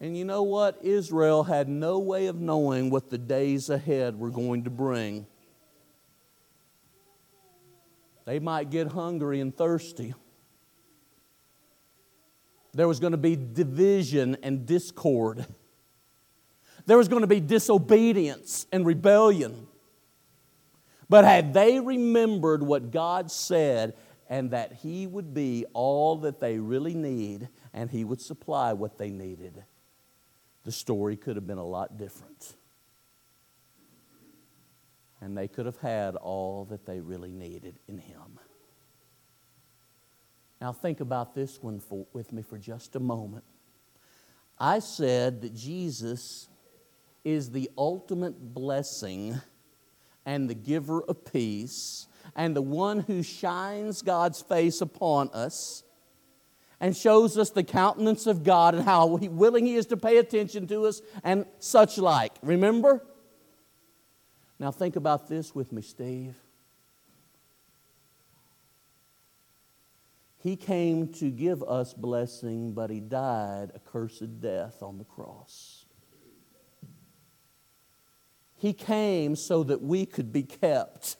And 0.00 0.16
you 0.16 0.24
know 0.24 0.42
what? 0.42 0.78
Israel 0.82 1.44
had 1.44 1.68
no 1.68 1.98
way 1.98 2.26
of 2.26 2.40
knowing 2.40 2.88
what 2.88 3.10
the 3.10 3.18
days 3.18 3.68
ahead 3.68 4.18
were 4.18 4.30
going 4.30 4.64
to 4.64 4.70
bring. 4.70 5.26
They 8.24 8.38
might 8.38 8.70
get 8.70 8.88
hungry 8.88 9.40
and 9.40 9.54
thirsty. 9.54 10.14
There 12.72 12.88
was 12.88 13.00
going 13.00 13.12
to 13.12 13.18
be 13.18 13.36
division 13.36 14.36
and 14.42 14.64
discord. 14.64 15.44
There 16.86 16.96
was 16.96 17.08
going 17.08 17.22
to 17.22 17.26
be 17.26 17.40
disobedience 17.40 18.66
and 18.72 18.86
rebellion. 18.86 19.66
But 21.08 21.24
had 21.24 21.52
they 21.52 21.80
remembered 21.80 22.62
what 22.62 22.92
God 22.92 23.30
said 23.30 23.94
and 24.28 24.52
that 24.52 24.74
He 24.74 25.06
would 25.06 25.34
be 25.34 25.66
all 25.72 26.18
that 26.18 26.40
they 26.40 26.58
really 26.58 26.94
need 26.94 27.48
and 27.74 27.90
He 27.90 28.04
would 28.04 28.20
supply 28.20 28.72
what 28.72 28.96
they 28.96 29.10
needed, 29.10 29.64
the 30.64 30.72
story 30.72 31.16
could 31.16 31.36
have 31.36 31.46
been 31.46 31.58
a 31.58 31.64
lot 31.64 31.96
different. 31.96 32.54
And 35.20 35.36
they 35.36 35.48
could 35.48 35.66
have 35.66 35.78
had 35.78 36.16
all 36.16 36.64
that 36.66 36.86
they 36.86 37.00
really 37.00 37.32
needed 37.32 37.78
in 37.88 37.98
Him. 37.98 38.38
Now, 40.60 40.72
think 40.72 41.00
about 41.00 41.34
this 41.34 41.62
one 41.62 41.80
for, 41.80 42.06
with 42.12 42.32
me 42.32 42.42
for 42.42 42.58
just 42.58 42.96
a 42.96 43.00
moment. 43.00 43.44
I 44.58 44.78
said 44.78 45.40
that 45.42 45.54
Jesus 45.54 46.48
is 47.24 47.50
the 47.50 47.70
ultimate 47.78 48.54
blessing 48.54 49.40
and 50.26 50.48
the 50.48 50.54
giver 50.54 51.02
of 51.02 51.24
peace 51.24 52.06
and 52.36 52.54
the 52.54 52.62
one 52.62 53.00
who 53.00 53.22
shines 53.22 54.02
God's 54.02 54.42
face 54.42 54.80
upon 54.80 55.30
us 55.30 55.82
and 56.80 56.96
shows 56.96 57.36
us 57.36 57.50
the 57.50 57.62
countenance 57.62 58.26
of 58.26 58.42
God 58.42 58.74
and 58.74 58.84
how 58.84 59.06
willing 59.06 59.66
He 59.66 59.74
is 59.74 59.86
to 59.86 59.96
pay 59.96 60.16
attention 60.16 60.66
to 60.68 60.86
us 60.86 61.02
and 61.22 61.44
such 61.58 61.98
like. 61.98 62.32
Remember? 62.42 63.04
Now, 64.58 64.70
think 64.70 64.96
about 64.96 65.28
this 65.28 65.54
with 65.54 65.72
me, 65.72 65.82
Steve. 65.82 66.36
He 70.42 70.56
came 70.56 71.08
to 71.14 71.30
give 71.30 71.62
us 71.62 71.92
blessing, 71.92 72.72
but 72.72 72.88
He 72.88 73.00
died 73.00 73.72
a 73.74 73.78
cursed 73.78 74.40
death 74.40 74.82
on 74.82 74.96
the 74.96 75.04
cross. 75.04 75.84
He 78.56 78.72
came 78.72 79.36
so 79.36 79.62
that 79.64 79.82
we 79.82 80.04
could 80.04 80.32
be 80.32 80.42
kept 80.42 81.16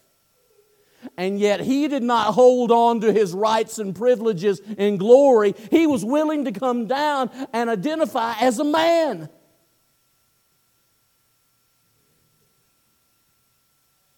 and 1.17 1.39
yet 1.39 1.61
he 1.61 1.87
did 1.87 2.03
not 2.03 2.33
hold 2.33 2.71
on 2.71 3.01
to 3.01 3.11
his 3.11 3.33
rights 3.33 3.79
and 3.79 3.95
privileges 3.95 4.59
in 4.77 4.97
glory. 4.97 5.53
He 5.69 5.87
was 5.87 6.03
willing 6.05 6.45
to 6.45 6.51
come 6.51 6.87
down 6.87 7.29
and 7.53 7.69
identify 7.69 8.35
as 8.39 8.59
a 8.59 8.63
man. 8.63 9.29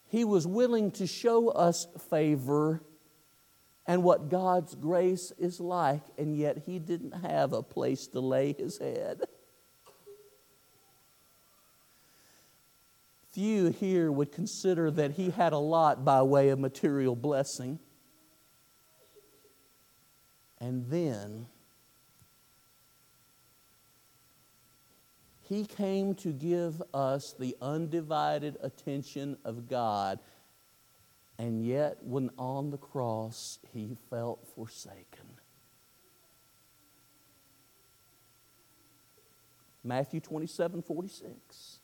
He 0.07 0.23
was 0.23 0.45
willing 0.45 0.91
to 0.91 1.07
show 1.07 1.49
us 1.49 1.87
favor 2.09 2.83
and 3.85 4.03
what 4.03 4.29
God's 4.29 4.75
grace 4.75 5.31
is 5.37 5.59
like, 5.59 6.03
and 6.17 6.37
yet 6.37 6.63
he 6.65 6.79
didn't 6.79 7.11
have 7.11 7.51
a 7.51 7.63
place 7.63 8.07
to 8.07 8.19
lay 8.19 8.53
his 8.53 8.77
head. 8.77 9.23
Few 13.33 13.69
here 13.69 14.11
would 14.11 14.31
consider 14.31 14.91
that 14.91 15.13
he 15.13 15.31
had 15.31 15.53
a 15.53 15.57
lot 15.57 16.05
by 16.05 16.21
way 16.21 16.49
of 16.49 16.59
material 16.59 17.15
blessing. 17.15 17.79
And 20.59 20.85
then 20.89 21.47
he 25.41 25.65
came 25.65 26.13
to 26.15 26.31
give 26.31 26.81
us 26.93 27.33
the 27.37 27.57
undivided 27.59 28.57
attention 28.61 29.37
of 29.43 29.67
God. 29.67 30.19
And 31.39 31.65
yet, 31.65 31.97
when 32.01 32.29
on 32.37 32.69
the 32.69 32.77
cross, 32.77 33.57
he 33.73 33.97
felt 34.11 34.47
forsaken. 34.55 35.25
Matthew 39.83 40.19
27 40.19 40.83
46. 40.83 41.79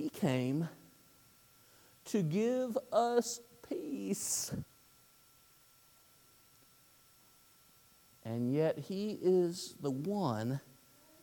He 0.00 0.08
came 0.08 0.66
to 2.06 2.22
give 2.22 2.78
us 2.90 3.40
peace. 3.68 4.50
And 8.24 8.50
yet, 8.50 8.78
He 8.78 9.18
is 9.20 9.74
the 9.82 9.90
one, 9.90 10.60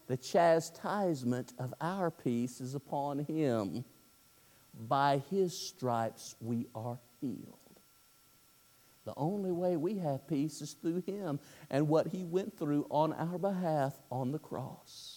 the 0.06 0.16
chastisement 0.16 1.54
of 1.58 1.74
our 1.82 2.12
peace 2.12 2.62
is 2.62 2.76
upon 2.76 3.26
Him. 3.26 3.84
By 4.88 5.24
His 5.32 5.58
stripes 5.58 6.36
we 6.40 6.68
are 6.76 7.00
healed. 7.20 7.58
The 9.06 9.14
only 9.18 9.52
way 9.52 9.76
we 9.76 9.98
have 9.98 10.28
peace 10.28 10.62
is 10.62 10.74
through 10.74 11.02
Him 11.08 11.40
and 11.72 11.88
what 11.88 12.10
He 12.10 12.24
went 12.24 12.56
through 12.60 12.86
on 12.92 13.12
our 13.14 13.40
behalf 13.40 13.98
on 14.12 14.32
the 14.32 14.40
cross. 14.40 15.17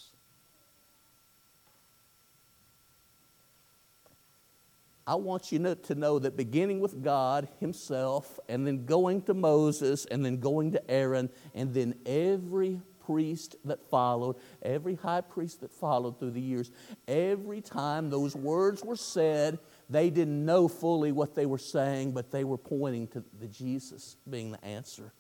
I 5.11 5.17
want 5.17 5.51
you 5.51 5.59
to 5.75 5.95
know 5.97 6.21
that 6.21 6.37
beginning 6.37 6.79
with 6.79 7.03
God 7.03 7.49
Himself, 7.59 8.39
and 8.49 8.65
then 8.65 8.87
going 8.87 9.23
to 9.23 9.35
Moses, 9.35 10.07
and 10.07 10.25
then 10.25 10.39
going 10.39 10.71
to 10.71 10.89
Aaron, 10.89 11.31
and 11.53 11.75
then 11.75 11.97
every 12.07 12.81
priest 13.05 13.57
that 13.65 13.83
followed, 13.91 14.37
every 14.63 14.95
high 14.95 15.23
priest 15.23 15.63
that 15.63 15.73
followed 15.73 16.21
through 16.21 16.31
the 16.31 16.41
years, 16.41 16.71
every 17.09 17.61
time 17.61 18.09
those 18.09 18.37
words 18.37 18.85
were 18.85 18.95
said, 18.95 19.59
they 19.89 20.11
didn't 20.11 20.45
know 20.45 20.69
fully 20.69 21.11
what 21.11 21.35
they 21.35 21.45
were 21.45 21.59
saying, 21.59 22.13
but 22.13 22.31
they 22.31 22.45
were 22.45 22.57
pointing 22.57 23.09
to 23.09 23.25
the 23.41 23.49
Jesus 23.49 24.17
being 24.31 24.53
the 24.53 24.65
answer. 24.65 25.13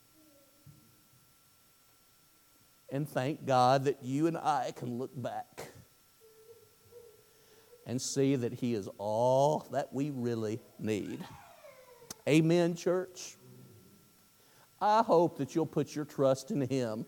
And 2.90 3.08
thank 3.08 3.44
God 3.44 3.86
that 3.86 4.04
you 4.04 4.28
and 4.28 4.36
I 4.36 4.72
can 4.76 4.98
look 4.98 5.20
back 5.20 5.72
and 7.86 8.00
see 8.00 8.36
that 8.36 8.52
He 8.52 8.74
is 8.74 8.88
all 8.98 9.68
that 9.72 9.92
we 9.92 10.10
really 10.10 10.60
need. 10.78 11.24
Amen, 12.28 12.74
church? 12.74 13.36
I 14.80 15.02
hope 15.02 15.38
that 15.38 15.54
you'll 15.54 15.66
put 15.66 15.94
your 15.94 16.04
trust 16.04 16.50
in 16.50 16.62
Him 16.62 17.06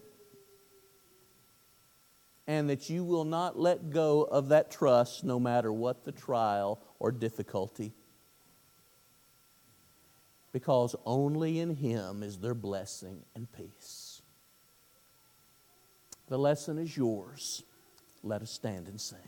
and 2.46 2.68
that 2.68 2.90
you 2.90 3.04
will 3.04 3.24
not 3.24 3.58
let 3.58 3.90
go 3.90 4.22
of 4.22 4.48
that 4.48 4.70
trust 4.70 5.24
no 5.24 5.38
matter 5.38 5.72
what 5.72 6.04
the 6.04 6.12
trial 6.12 6.80
or 6.98 7.12
difficulty. 7.12 7.92
Because 10.52 10.94
only 11.06 11.60
in 11.60 11.76
Him 11.76 12.22
is 12.22 12.38
there 12.38 12.54
blessing 12.54 13.22
and 13.34 13.50
peace. 13.52 14.20
The 16.28 16.38
lesson 16.38 16.78
is 16.78 16.96
yours. 16.96 17.62
Let 18.22 18.42
us 18.42 18.50
stand 18.50 18.88
and 18.88 19.00
sing. 19.00 19.18